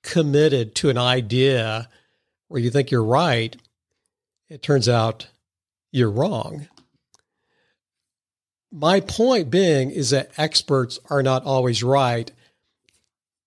[0.02, 1.88] committed to an idea
[2.48, 3.56] where you think you're right
[4.48, 5.26] it turns out
[5.90, 6.68] you're wrong.
[8.70, 12.30] My point being is that experts are not always right.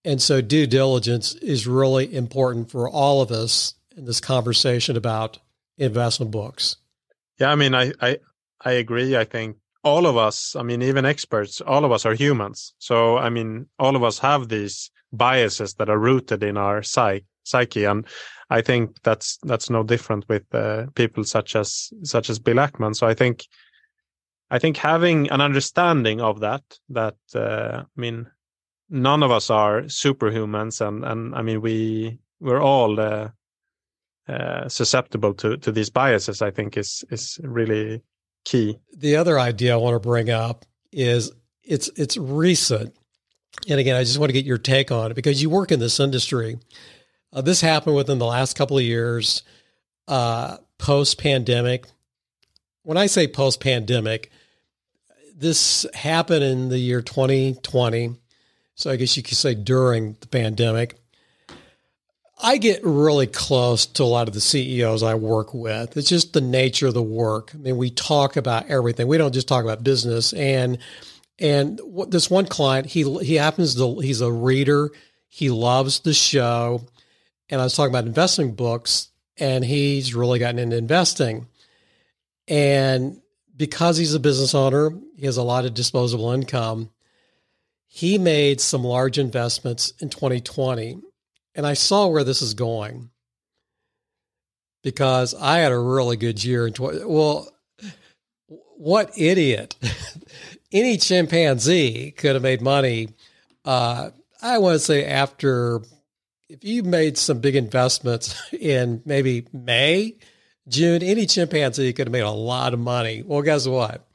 [0.07, 5.39] And so due diligence is really important for all of us in this conversation about
[5.77, 6.77] investment books.
[7.41, 8.19] Yeah, I mean, I, I,
[8.63, 9.17] I agree.
[9.17, 12.73] I think all of us, I mean, even experts, all of us are humans.
[12.79, 17.25] So, I mean, all of us have these biases that are rooted in our psyche,
[17.43, 17.83] psyche.
[17.83, 18.07] And
[18.49, 22.95] I think that's that's no different with uh, people such as such as Bill Ackman.
[22.95, 23.45] So I think
[24.49, 28.27] I think having an understanding of that that uh, I mean
[28.89, 33.29] none of us are superhumans and and I mean we we're all uh,
[34.27, 36.41] uh, susceptible to to these biases.
[36.41, 38.01] I think is is really
[38.45, 38.77] key.
[38.95, 41.31] The other idea I want to bring up is
[41.63, 42.95] it's it's recent,
[43.67, 45.79] and again I just want to get your take on it because you work in
[45.79, 46.57] this industry.
[47.33, 49.43] Uh, this happened within the last couple of years,
[50.07, 51.85] uh, post pandemic.
[52.83, 54.31] When I say post pandemic,
[55.35, 58.15] this happened in the year 2020.
[58.77, 60.95] So I guess you could say during the pandemic.
[62.41, 65.97] I get really close to a lot of the CEOs I work with.
[65.97, 67.51] It's just the nature of the work.
[67.53, 69.07] I mean, we talk about everything.
[69.07, 70.31] We don't just talk about business.
[70.33, 70.77] And
[71.39, 74.91] and this one client, he he happens to he's a reader.
[75.27, 76.87] He loves the show
[77.49, 81.47] and I was talking about investing books, and he's really gotten into investing.
[82.47, 83.21] And
[83.55, 86.89] because he's a business owner, he has a lot of disposable income.
[87.87, 90.99] He made some large investments in 2020,
[91.55, 93.09] and I saw where this is going
[94.83, 97.05] because I had a really good year in 20.
[97.05, 97.49] Well,
[98.77, 99.75] what idiot!
[100.71, 103.09] Any chimpanzee could have made money.
[103.65, 104.11] Uh,
[104.41, 105.81] I want to say after
[106.49, 110.15] if you made some big investments in maybe May,
[110.67, 113.23] June, any chimpanzee could have made a lot of money.
[113.25, 114.06] Well, guess what?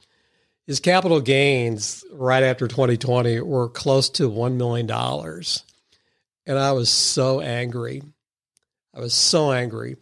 [0.65, 4.89] His capital gains right after 2020 were close to $1 million.
[6.45, 8.01] And I was so angry.
[8.95, 9.97] I was so angry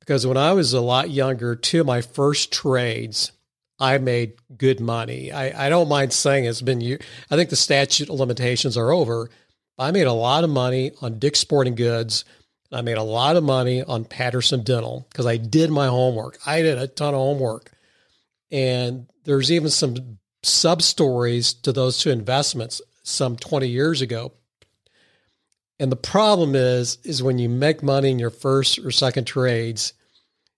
[0.00, 3.32] because when I was a lot younger, two of my first trades,
[3.78, 5.32] I made good money.
[5.32, 6.98] I, I don't mind saying it's been,
[7.30, 9.30] I think the statute of limitations are over
[9.78, 12.24] I made a lot of money on Dick's Sporting Goods.
[12.72, 16.38] I made a lot of money on Patterson Dental because I did my homework.
[16.46, 17.70] I did a ton of homework.
[18.50, 24.32] And there's even some sub stories to those two investments some 20 years ago.
[25.78, 29.92] And the problem is, is when you make money in your first or second trades,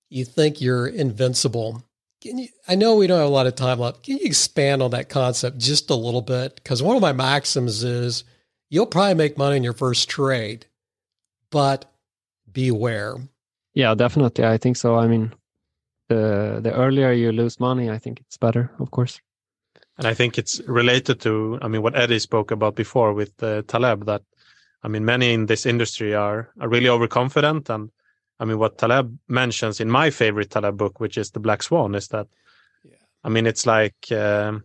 [0.08, 1.82] you think you're invincible.
[2.20, 4.04] Can you, I know we don't have a lot of time left.
[4.04, 6.54] Can you expand on that concept just a little bit?
[6.56, 8.24] Because one of my maxims is
[8.70, 10.66] you'll probably make money in your first trade,
[11.50, 11.92] but
[12.50, 13.16] beware.
[13.74, 14.44] Yeah, definitely.
[14.44, 14.96] I think so.
[14.96, 15.32] I mean,
[16.08, 19.20] the the earlier you lose money, I think it's better, of course.
[19.98, 23.62] And I think it's related to, I mean, what Eddie spoke about before with uh,
[23.66, 24.06] Taleb.
[24.06, 24.22] That,
[24.84, 27.90] I mean, many in this industry are are really overconfident, and
[28.40, 31.94] I mean, what Taleb mentions in my favorite Taleb book, which is the Black Swan,
[31.94, 32.28] is that,
[32.84, 32.96] yeah.
[33.24, 34.10] I mean, it's like.
[34.12, 34.64] Um,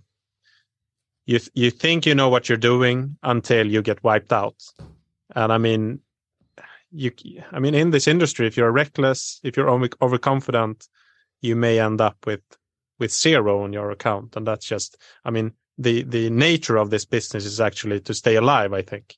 [1.25, 4.55] you you think you know what you're doing until you get wiped out
[5.35, 5.99] and i mean
[6.91, 7.11] you
[7.51, 10.87] i mean in this industry if you're reckless if you're over, overconfident
[11.43, 12.41] you may end up with
[12.99, 17.05] with zero on your account and that's just i mean the the nature of this
[17.05, 19.17] business is actually to stay alive i think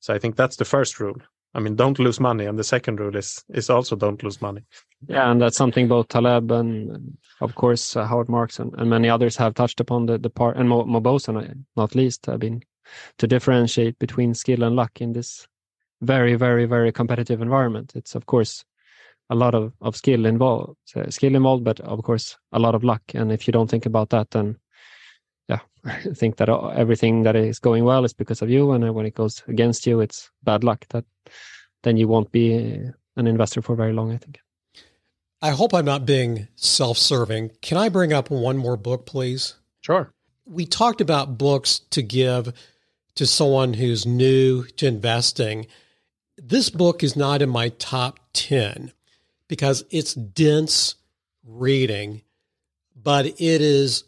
[0.00, 1.16] so i think that's the first rule
[1.54, 2.46] I mean, don't lose money.
[2.46, 4.62] And the second rule is is also don't lose money.
[5.06, 9.08] Yeah, and that's something both Taleb and, of course, uh, Howard Marks and, and many
[9.08, 12.62] others have touched upon the, the part, and Mo, Mauboussin, not least, I mean,
[13.18, 15.46] to differentiate between skill and luck in this
[16.00, 17.92] very, very, very competitive environment.
[17.94, 18.64] It's, of course,
[19.30, 22.84] a lot of, of skill involved, uh, skill involved, but of course, a lot of
[22.84, 23.02] luck.
[23.14, 24.58] And if you don't think about that, then
[25.48, 28.84] yeah, I think that uh, everything that is going well is because of you, and
[28.84, 30.84] uh, when it goes against you, it's bad luck.
[30.90, 31.04] That
[31.82, 34.12] then you won't be uh, an investor for very long.
[34.12, 34.40] I think.
[35.40, 37.50] I hope I'm not being self-serving.
[37.62, 39.54] Can I bring up one more book, please?
[39.80, 40.12] Sure.
[40.46, 42.52] We talked about books to give
[43.16, 45.66] to someone who's new to investing.
[46.38, 48.92] This book is not in my top 10
[49.52, 50.94] because it's dense
[51.46, 52.22] reading,
[52.96, 54.04] but it is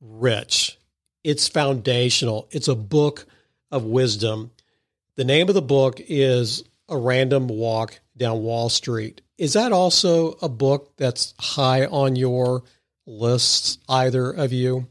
[0.00, 0.78] rich.
[1.24, 2.46] It's foundational.
[2.52, 3.26] It's a book
[3.72, 4.52] of wisdom.
[5.16, 9.20] The name of the book is A Random Walk Down Wall Street.
[9.36, 12.62] Is that also a book that's high on your
[13.04, 14.86] lists, either of you?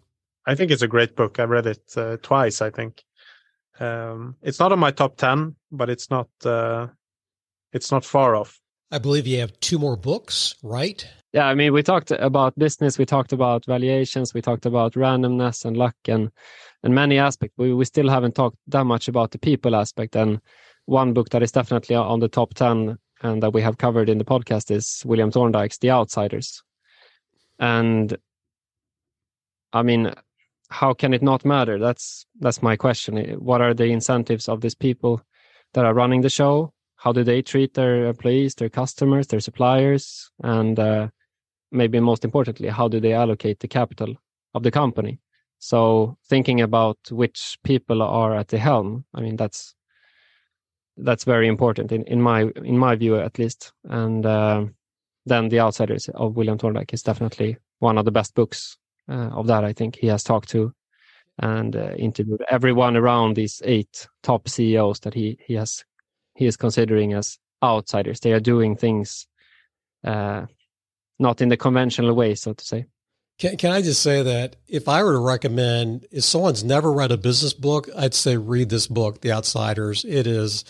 [0.46, 1.40] I think it's a great book.
[1.40, 3.06] I read it uh, twice, I think.
[3.80, 6.88] Um, it's not on my top 10, but it's not uh,
[7.72, 8.60] it's not far off.
[8.94, 11.04] I believe you have two more books, right?
[11.34, 15.66] Yeah, I mean, we talked about business, we talked about valuations, we talked about randomness
[15.66, 16.30] and luck and
[16.84, 17.56] and many aspects.
[17.58, 20.16] We we still haven't talked that much about the people aspect.
[20.16, 20.40] And
[20.86, 24.20] one book that is definitely on the top ten and that we have covered in
[24.20, 26.62] the podcast is William Thorndike's The Outsiders.
[27.58, 28.16] And
[29.72, 30.14] I mean,
[30.70, 31.80] how can it not matter?
[31.80, 33.18] That's that's my question.
[33.40, 35.20] What are the incentives of these people
[35.74, 36.74] that are running the show?
[37.04, 41.10] How do they treat their employees, their customers, their suppliers, and uh,
[41.70, 44.16] maybe most importantly, how do they allocate the capital
[44.54, 45.20] of the company?
[45.60, 49.76] So thinking about which people are at the helm, I mean that's
[50.96, 53.74] that's very important in, in my in my view at least.
[53.84, 54.68] And uh,
[55.26, 58.78] then the Outsiders of William Thorndike is definitely one of the best books
[59.10, 59.66] uh, of that.
[59.66, 60.74] I think he has talked to
[61.40, 65.84] and uh, interviewed everyone around these eight top CEOs that he he has
[66.36, 68.20] he is considering as outsiders.
[68.20, 69.28] They are doing things
[70.04, 70.46] uh,
[71.20, 72.86] not in the conventional way, so to say.
[73.40, 77.12] Can, can I just say that if I were to recommend, if someone's never read
[77.12, 80.06] a business book, I'd say read this book, The Outsiders.
[80.06, 80.66] It is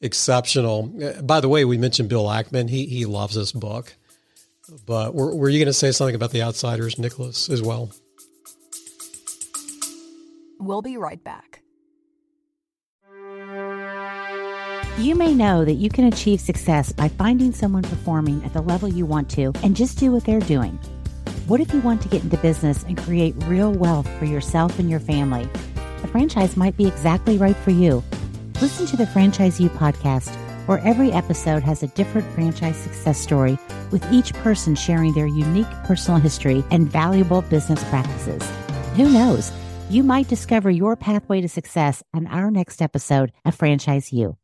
[0.00, 0.92] exceptional.
[1.02, 2.68] Uh, by the way, we mentioned Bill Ackman.
[2.68, 3.94] He he loves this book.
[4.86, 7.90] But were, were you going to say something about The Outsiders, Niklas, as well?
[10.60, 11.61] We'll be right back.
[14.98, 18.88] You may know that you can achieve success by finding someone performing at the level
[18.88, 20.78] you want to and just do what they're doing.
[21.46, 24.90] What if you want to get into business and create real wealth for yourself and
[24.90, 25.48] your family?
[26.02, 28.04] A franchise might be exactly right for you.
[28.60, 30.28] Listen to the Franchise You podcast,
[30.66, 33.58] where every episode has a different franchise success story,
[33.90, 38.42] with each person sharing their unique personal history and valuable business practices.
[38.96, 39.52] Who knows?
[39.88, 44.36] You might discover your pathway to success on our next episode of Franchise You.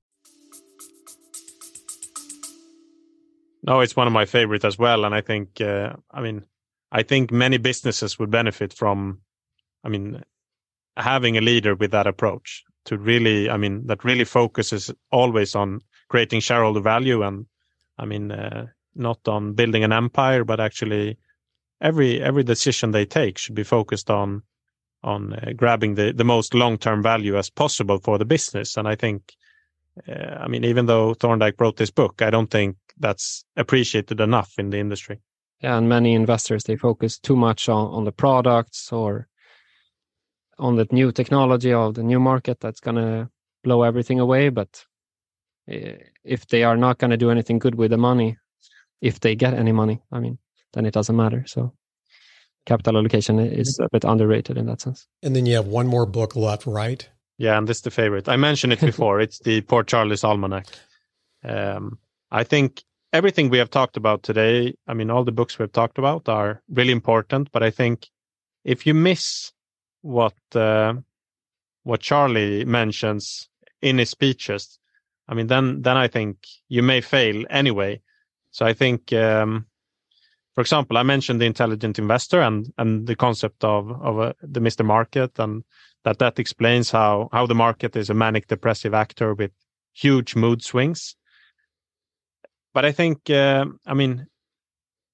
[3.63, 6.45] No, it's one of my favorites as well, and I think, uh, I mean,
[6.93, 9.21] I think many businesses would benefit from,
[9.85, 10.23] I mean,
[10.97, 15.81] having a leader with that approach to really, I mean, that really focuses always on
[16.09, 17.47] creating shareholder value and,
[17.99, 21.19] I mean, uh, not on building an empire, but actually
[21.81, 24.43] every every decision they take should be focused on
[25.05, 28.77] on uh, grabbing the the most long term value as possible for the business.
[28.77, 29.35] And I think,
[30.09, 34.53] uh, I mean, even though Thorndike wrote this book, I don't think that's appreciated enough
[34.59, 35.21] in the industry.
[35.61, 39.29] Yeah, and many investors they focus too much on on the products or
[40.59, 43.29] on the new technology of the new market that's going to
[43.65, 44.49] blow everything away.
[44.49, 44.85] But
[45.69, 48.37] eh, if they are not going to do anything good with the money,
[49.01, 50.39] if they get any money, I mean,
[50.73, 51.45] then it doesn't matter.
[51.47, 51.73] So
[52.67, 55.07] capital allocation is a bit underrated in that sense.
[55.23, 57.09] And then you have one more book left, right?
[57.39, 58.29] Yeah, and this is the favorite.
[58.29, 59.21] I mentioned it before.
[59.21, 60.67] it's the Poor Charlie's Almanack.
[61.45, 61.99] Um,
[62.31, 62.83] I think
[63.13, 66.63] everything we have talked about today, I mean, all the books we've talked about are
[66.69, 68.07] really important, but I think
[68.65, 69.53] if you miss
[70.03, 70.95] what uh,
[71.85, 73.49] what Charlie mentions
[73.81, 74.79] in his speeches,
[75.29, 76.39] I mean, then then I think
[76.69, 78.01] you may fail anyway.
[78.51, 79.67] So I think, um,
[80.55, 84.61] for example, I mentioned the intelligent investor and and the concept of of uh, the
[84.61, 84.85] Mr.
[84.85, 85.65] Market, and
[86.05, 89.53] that that explains how how the market is a manic depressive actor with
[89.93, 91.17] huge mood swings.
[92.79, 94.29] But I think, uh, I mean,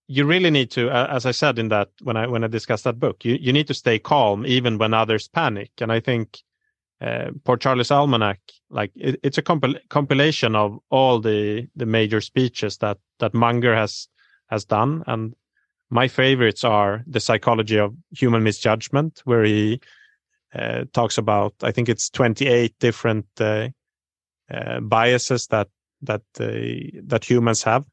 [0.07, 2.85] you really need to, uh, as I said in that when I when I discussed
[2.85, 5.71] that book, you you need to stay calm even when others panic.
[5.81, 6.41] And I think
[7.01, 12.21] uh, Poor Charlie's Almanack, like it, it's a compil- compilation of all the the major
[12.21, 14.09] speeches that that Munger has
[14.49, 15.35] has done, and
[15.89, 19.81] my favorites are the psychology of human misjudgment, where he
[20.55, 23.69] uh, talks about I think it's twenty eight different uh,
[24.53, 25.69] uh, biases that
[26.07, 27.85] that uh, that humans have,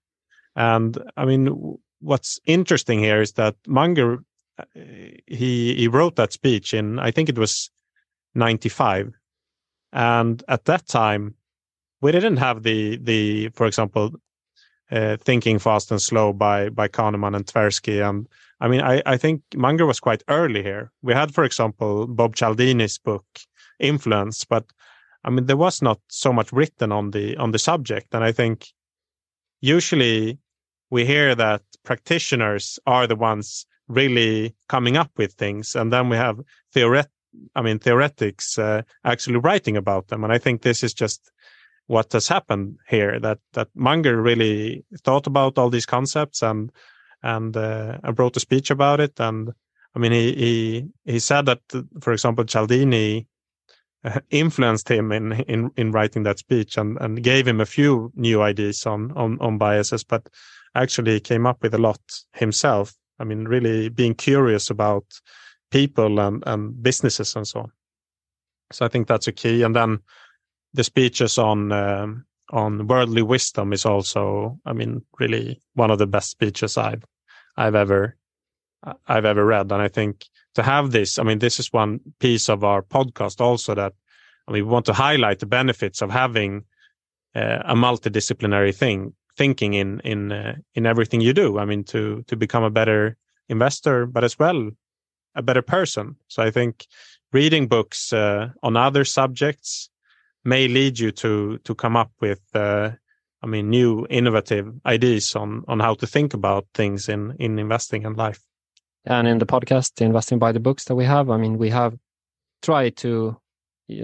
[0.55, 4.19] and I mean what's interesting here is that Munger
[4.57, 4.63] uh,
[5.27, 7.69] he he wrote that speech in I think it was
[8.35, 9.11] 95
[9.93, 11.35] and at that time
[12.01, 14.11] we didn't have the the for example
[14.91, 18.07] uh, thinking fast and slow by by Kahneman and Tversky.
[18.07, 18.27] And
[18.59, 20.91] I mean I I think Munger was quite early here.
[21.01, 23.25] We had for example Bob Cialdini's book
[23.79, 24.65] influence but
[25.23, 28.31] I mean there was not so much written on the on the subject and I
[28.31, 28.67] think
[29.61, 30.39] usually
[30.89, 36.17] we hear that practitioners are the ones really coming up with things and then we
[36.17, 36.39] have
[36.73, 37.07] theoret
[37.55, 41.31] i mean theoretics uh, actually writing about them and i think this is just
[41.87, 46.71] what has happened here that that munger really thought about all these concepts and
[47.23, 49.51] and uh, wrote a speech about it and
[49.95, 51.61] i mean he he he said that
[52.01, 53.27] for example cialdini
[54.29, 58.41] influenced him in in in writing that speech and and gave him a few new
[58.41, 60.27] ideas on on on biases but
[60.75, 61.99] actually came up with a lot
[62.33, 62.93] himself.
[63.19, 65.05] I mean, really being curious about
[65.69, 67.71] people and, and businesses and so on.
[68.71, 69.63] So I think that's a key.
[69.63, 69.99] And then
[70.73, 76.07] the speeches on um, on worldly wisdom is also, I mean, really one of the
[76.07, 77.03] best speeches I've
[77.57, 78.17] I've ever
[79.07, 79.71] I've ever read.
[79.71, 80.25] And I think
[80.55, 83.93] to have this, I mean, this is one piece of our podcast also that
[84.47, 86.65] I mean, we want to highlight the benefits of having
[87.35, 91.57] uh, a multidisciplinary thing thinking in in uh, in everything you do.
[91.57, 93.17] I mean, to to become a better
[93.49, 94.71] investor, but as well
[95.35, 96.15] a better person.
[96.27, 96.87] So I think
[97.31, 99.89] reading books uh, on other subjects
[100.43, 102.91] may lead you to to come up with uh,
[103.41, 108.05] I mean new innovative ideas on on how to think about things in in investing
[108.05, 108.41] and life.
[109.05, 111.97] And in the podcast, investing by the books that we have, I mean, we have
[112.61, 113.37] tried to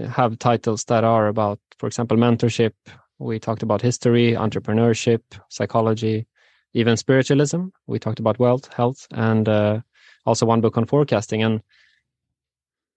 [0.09, 2.73] have titles that are about, for example, mentorship,
[3.19, 6.27] we talked about history, entrepreneurship, psychology,
[6.73, 7.67] even spiritualism.
[7.87, 9.81] We talked about wealth, health, and uh,
[10.25, 11.41] also one book on forecasting.
[11.41, 11.61] And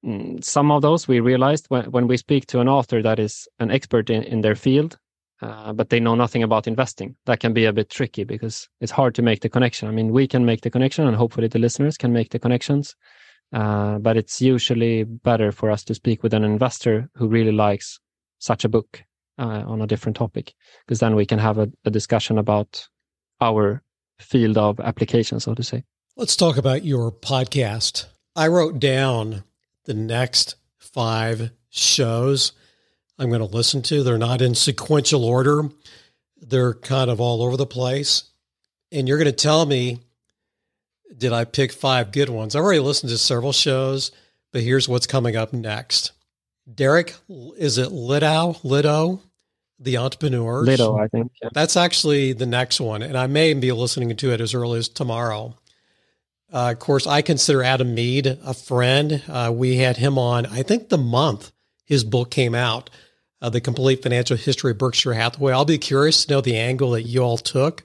[0.04, 3.48] mm, some of those we realized when, when we speak to an author that is
[3.58, 4.98] an expert in, in their field,
[5.42, 8.92] uh, but they know nothing about investing, that can be a bit tricky because it's
[8.92, 9.88] hard to make the connection.
[9.88, 12.94] I mean, we can make the connection, and hopefully the listeners can make the connections.
[13.52, 17.98] Uh, but it's usually better for us to speak with an investor who really likes
[18.38, 19.02] such a book
[19.38, 20.54] uh, on a different topic
[20.86, 22.86] because then we can have a, a, discussion about
[23.40, 23.82] our
[24.20, 25.82] field of application so to say
[26.16, 28.04] Let's talk about your podcast.
[28.36, 29.44] I wrote down
[29.86, 32.52] the next five shows
[33.20, 34.02] I'm going to listen to.
[34.02, 35.68] They're not in sequential order,
[36.40, 38.24] they're kind of all over the place.
[38.90, 40.00] And you're going to tell me,
[41.16, 42.56] did I pick five good ones?
[42.56, 44.10] I've already listened to several shows,
[44.52, 46.12] but here's what's coming up next.
[46.72, 48.58] Derek, is it Lidow?
[48.64, 49.20] Lido,
[49.78, 50.62] the entrepreneur?
[50.62, 51.30] Lido, I think.
[51.42, 51.50] Yeah.
[51.52, 54.88] That's actually the next one, and I may be listening to it as early as
[54.88, 55.56] tomorrow.
[56.52, 59.22] Uh, of course, I consider Adam Mead a friend.
[59.28, 61.52] Uh, we had him on, I think, the month
[61.90, 62.88] his book came out,
[63.42, 65.52] uh, The Complete Financial History of Berkshire Hathaway.
[65.52, 67.82] I'll be curious to know the angle that you all took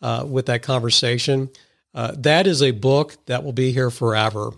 [0.00, 1.50] uh, with that conversation.
[1.94, 4.52] Uh, that is a book that will be here forever,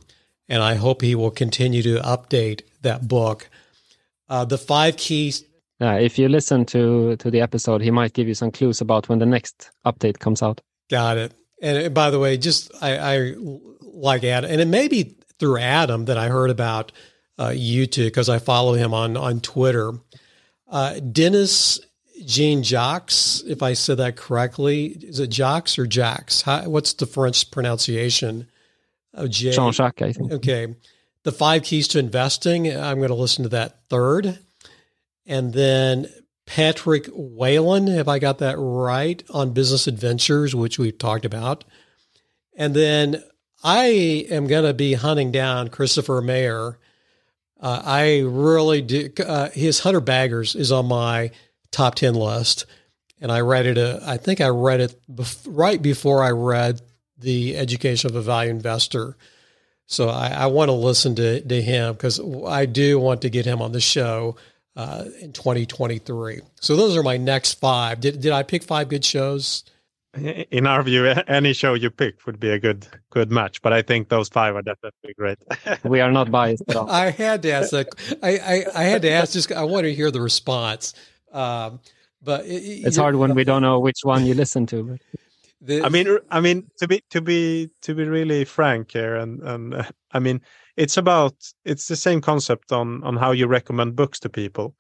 [0.49, 3.49] and I hope he will continue to update that book.
[4.29, 5.45] Uh, the five keys.
[5.81, 9.19] if you listen to to the episode, he might give you some clues about when
[9.19, 10.61] the next update comes out.
[10.91, 11.35] Got it.
[11.61, 13.35] And by the way, just I, I
[13.81, 16.93] like Adam, and it may be through Adam that I heard about
[17.39, 19.93] uh, you two because I follow him on on Twitter.
[20.75, 21.79] Uh, Dennis
[22.27, 23.13] Jean Jacques,
[23.47, 26.33] if I said that correctly, is it Jacques or Jacques?
[26.43, 28.49] How, what's the French pronunciation
[29.13, 29.53] of J?
[29.53, 30.33] Jean Jacques, I think.
[30.33, 30.75] Okay,
[31.23, 32.67] the five keys to investing.
[32.67, 34.41] I'm going to listen to that third,
[35.25, 36.09] and then
[36.45, 41.63] Patrick Whalen, if I got that right, on business adventures, which we've talked about.
[42.57, 43.23] And then
[43.63, 46.81] I am going to be hunting down Christopher Mayer.
[47.61, 49.11] Uh, I really do.
[49.19, 51.31] Uh, his 100 Baggers is on my
[51.71, 52.67] top 10 list.
[53.21, 56.83] And I read it, uh, I think I read it bef- right before I read
[57.19, 59.17] The Education of a Value Investor.
[59.87, 63.47] So I, I want to listen to, to him because I do want to get
[63.47, 64.37] him on the show
[64.77, 66.41] uh, in 2023.
[66.61, 68.01] So those are my next five.
[68.01, 69.65] Did did I pick five good shows?
[70.17, 73.63] In our view, any show you pick would be a good good match.
[73.63, 75.39] But I think those five are definitely great.
[75.85, 76.91] we are not biased at all.
[76.91, 77.89] I had to ask that.
[78.23, 79.33] I, I, I had to ask.
[79.33, 80.95] Just I want to hear the response.
[81.33, 81.81] Um,
[82.23, 84.85] but it, it's hard when we don't know which one you listen to.
[84.85, 85.01] But.
[85.61, 89.43] The, I mean, I mean to be to be to be really frank here, and
[89.43, 90.41] and uh, I mean
[90.77, 91.35] it's about
[91.65, 94.75] it's the same concept on on how you recommend books to people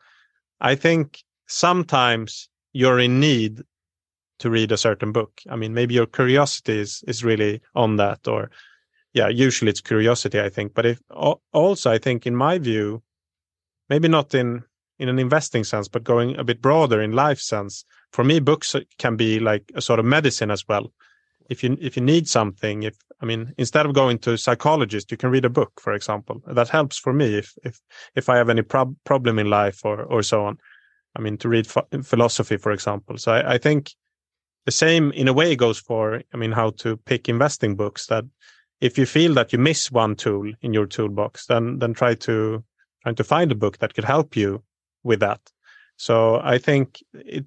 [0.60, 3.62] i think sometimes you're in need
[4.38, 5.40] to read a certain book.
[5.48, 8.50] I mean maybe your curiosity is is really on that or
[9.12, 10.74] yeah usually it's curiosity i think.
[10.74, 11.00] But if
[11.52, 13.02] also i think in my view
[13.88, 14.62] maybe not in
[14.98, 18.76] in an investing sense but going a bit broader in life sense for me books
[18.98, 20.92] can be like a sort of medicine as well.
[21.50, 25.10] If you if you need something if i mean instead of going to a psychologist
[25.10, 26.40] you can read a book for example.
[26.46, 27.80] That helps for me if if
[28.14, 30.58] if i have any prob- problem in life or or so on.
[31.16, 31.66] I mean to read
[32.12, 33.18] philosophy for example.
[33.18, 33.92] So I, I think
[34.64, 38.24] the same in a way goes for i mean how to pick investing books that
[38.80, 42.62] if you feel that you miss one tool in your toolbox then then try to
[43.02, 44.62] try to find a book that could help you
[45.02, 45.40] with that
[45.96, 47.44] so i think it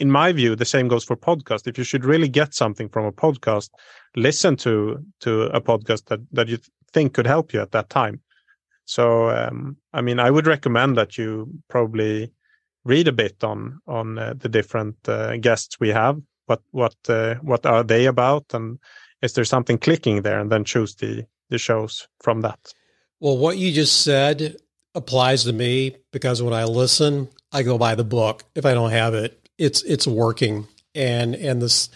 [0.00, 1.68] in my view, the same goes for podcast.
[1.68, 3.68] If you should really get something from a podcast,
[4.16, 6.58] listen to to a podcast that that you
[6.92, 8.20] think could help you at that time.
[8.86, 12.32] So, um, I mean, I would recommend that you probably
[12.84, 16.20] read a bit on on uh, the different uh, guests we have.
[16.50, 18.78] What what uh, what are they about, and
[19.22, 22.74] is there something clicking there, and then choose the the shows from that.
[23.20, 24.56] Well, what you just said
[24.94, 28.90] applies to me because when I listen, I go by the book if I don't
[28.90, 30.66] have it it's it's working.
[30.94, 31.90] And and this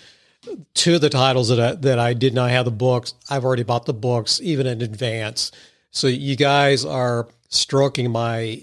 [0.74, 3.64] two of the titles that I, that I did not have the books, I've already
[3.64, 5.50] bought the books even in advance.
[5.90, 8.62] So you guys are stroking my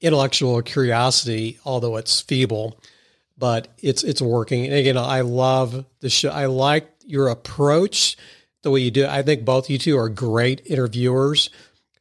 [0.00, 2.78] intellectual curiosity, although it's feeble,
[3.38, 4.66] but it's it's working.
[4.66, 6.30] And again, I love the show.
[6.30, 8.16] I like your approach,
[8.62, 9.04] the way you do.
[9.04, 9.10] It.
[9.10, 11.50] I think both you two are great interviewers,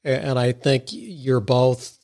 [0.04, 1.98] and I think you're both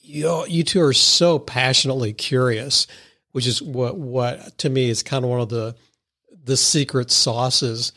[0.00, 2.86] you you two are so passionately curious
[3.32, 5.74] which is what what to me is kind of one of the
[6.44, 7.92] the secret sauces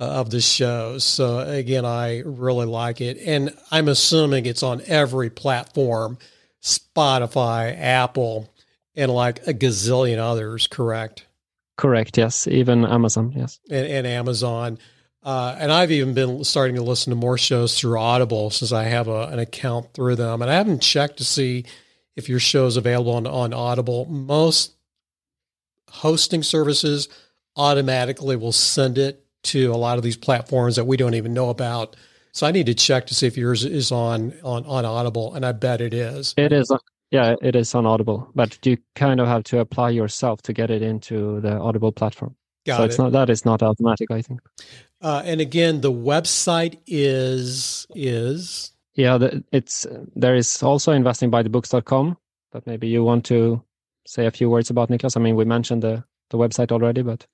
[0.00, 0.98] uh, of the show.
[0.98, 6.18] So again, I really like it, and I'm assuming it's on every platform:
[6.62, 8.52] Spotify, Apple,
[8.98, 10.66] and like a gazillion others.
[10.66, 11.24] Correct?
[11.78, 12.18] Correct.
[12.18, 13.32] Yes, even Amazon.
[13.34, 14.78] Yes, and, and Amazon.
[15.22, 18.84] Uh, and I've even been starting to listen to more shows through Audible since I
[18.84, 20.42] have a, an account through them.
[20.42, 21.64] And I haven't checked to see
[22.16, 24.06] if your show is available on, on Audible.
[24.06, 24.74] Most
[25.90, 27.08] hosting services
[27.56, 31.50] automatically will send it to a lot of these platforms that we don't even know
[31.50, 31.96] about.
[32.32, 35.44] So I need to check to see if yours is on on on Audible, and
[35.44, 36.34] I bet it is.
[36.36, 36.70] It is.
[37.10, 40.70] Yeah, it is on Audible, but you kind of have to apply yourself to get
[40.70, 42.36] it into the Audible platform.
[42.66, 42.86] Got so it.
[42.86, 44.10] it's not that is not automatic.
[44.10, 44.40] I think.
[45.00, 52.18] Uh, and again, the website is is Yeah, the, it's there is also investingbythebooks.com,
[52.52, 53.62] but maybe you want to
[54.06, 55.16] say a few words about Niklas.
[55.16, 57.26] I mean, we mentioned the the website already, but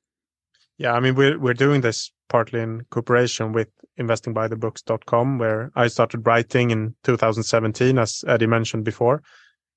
[0.78, 3.68] Yeah, I mean we're we're doing this partly in cooperation with
[3.98, 9.22] investingbythebooks.com, where I started writing in 2017, as Eddie mentioned before.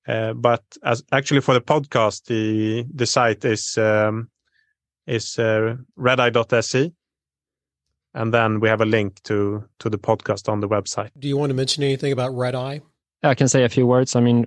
[0.08, 4.30] Uh, but as actually for the podcast, the the site is um,
[5.06, 6.92] is uh, redeye.se,
[8.14, 11.10] and then we have a link to to the podcast on the website.
[11.18, 12.78] do you want to mention anything about Redeye?
[13.22, 14.16] I can say a few words.
[14.16, 14.46] I mean,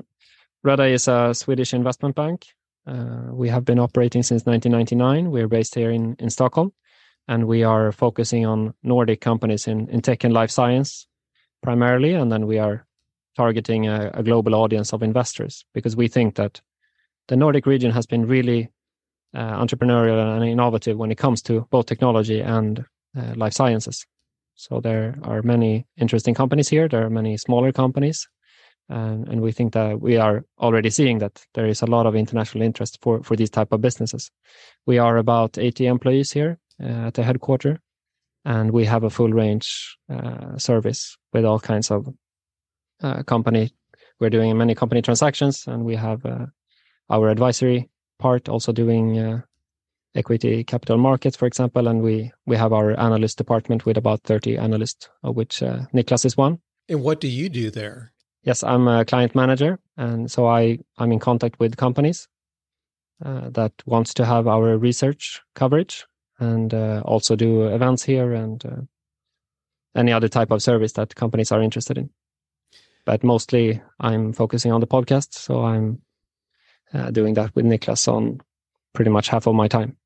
[0.64, 2.48] Redeye is a Swedish investment bank.
[2.88, 5.30] Uh, we have been operating since 1999.
[5.30, 6.74] We're based here in, in Stockholm,
[7.28, 11.06] and we are focusing on Nordic companies in, in tech and life science
[11.62, 12.16] primarily.
[12.16, 12.88] And then we are
[13.36, 16.62] targeting a, a global audience of investors because we think that
[17.28, 18.70] the Nordic region has been really
[19.34, 22.86] uh, entrepreneurial and innovative when it comes to both technology and
[23.18, 24.06] uh, life sciences.
[24.56, 26.88] So there are many interesting companies here.
[26.88, 28.28] There are many smaller companies
[28.92, 32.16] and, and we think that we are already seeing that there is a lot of
[32.16, 34.32] international interest for for these type of businesses.
[34.86, 37.80] We are about 80 employees here uh, at the headquarter,
[38.46, 42.08] and we have a full range uh, service with all kinds of
[43.02, 43.74] uh, company.
[44.20, 46.46] We're doing many company transactions, and we have uh,
[47.10, 49.42] our advisory part also doing uh,
[50.16, 54.58] equity capital markets, for example, and we we have our analyst department with about 30
[54.58, 56.60] analysts, of which uh, Niklas is one.
[56.90, 58.14] And what do you do there?
[58.44, 62.28] Yes, I'm a client manager, and so I I'm in contact with companies
[63.24, 66.06] uh, that wants to have our research coverage,
[66.40, 68.82] and uh, also do events here and uh,
[69.96, 72.10] any other type of service that companies are interested in.
[73.06, 76.02] But mostly, I'm focusing on the podcast, so I'm
[76.94, 78.42] uh, doing that with Niklas on
[78.94, 79.98] pretty much half of my time.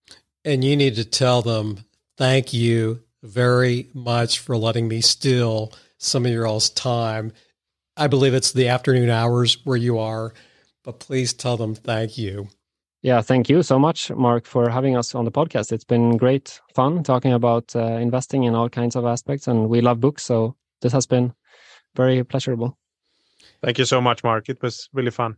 [0.44, 1.80] And you need to tell them
[2.18, 7.32] thank you very much for letting me steal some of your all's time.
[7.98, 10.34] I believe it's the afternoon hours where you are,
[10.84, 12.50] but please tell them thank you.
[13.02, 15.72] Yeah, thank you so much, Mark, for having us on the podcast.
[15.72, 19.82] It's been great fun talking about uh, investing in all kinds of aspects, and we
[19.82, 21.34] love books, so this has been
[21.96, 22.78] very pleasurable.
[23.66, 24.48] Thank you so much, Mark.
[24.48, 25.38] It was really fun.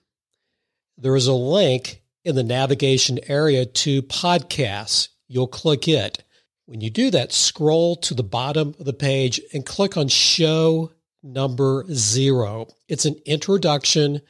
[0.99, 5.11] There is a link in the navigation area to podcasts.
[5.29, 6.25] You'll click it.
[6.67, 10.91] When you do that, scroll to the bottom of the page and click on show
[11.23, 12.67] number zero.
[12.89, 14.23] It's an introduction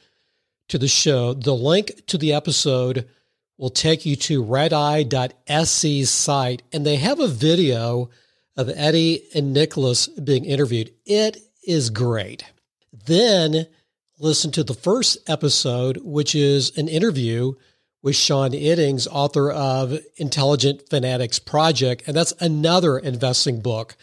[0.67, 1.33] to the show.
[1.33, 3.09] The link to the episode
[3.57, 8.11] will take you to redeye.se's site, and they have a video
[8.55, 10.93] of Eddie and Nicholas being interviewed.
[11.03, 12.43] It is great.
[13.07, 13.65] Then
[14.19, 17.53] listen to the first episode, which is an interview
[18.01, 23.95] with Sean Iddings, author of Intelligent Fanatics Project, and that's another investing book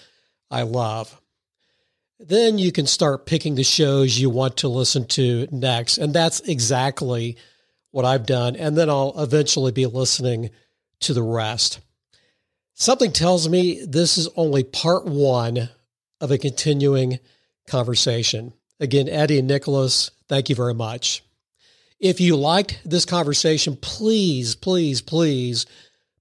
[0.51, 1.21] I love.
[2.19, 6.41] Then you can start picking the shows you want to listen to next, and that's
[6.41, 7.37] exactly
[7.91, 8.57] what I've done.
[8.57, 10.51] And then I'll eventually be listening
[11.01, 11.81] to the rest.
[12.75, 15.69] Something tells me this is only part one
[16.21, 17.21] of a continuing
[17.67, 18.53] conversation.
[18.81, 21.23] Again, Eddie and Nicholas, thank you very much.
[22.01, 25.67] If you liked this conversation, please, please, please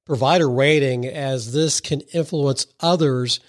[0.06, 3.40] provide a rating as this can influence others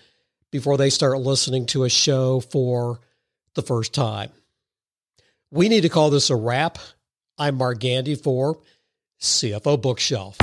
[0.50, 3.00] before they start listening to a show for
[3.54, 4.30] the first time.
[5.50, 6.78] We need to call this a wrap.
[7.38, 8.60] I'm Mark Gandy for
[9.20, 10.36] CFO Bookshelf.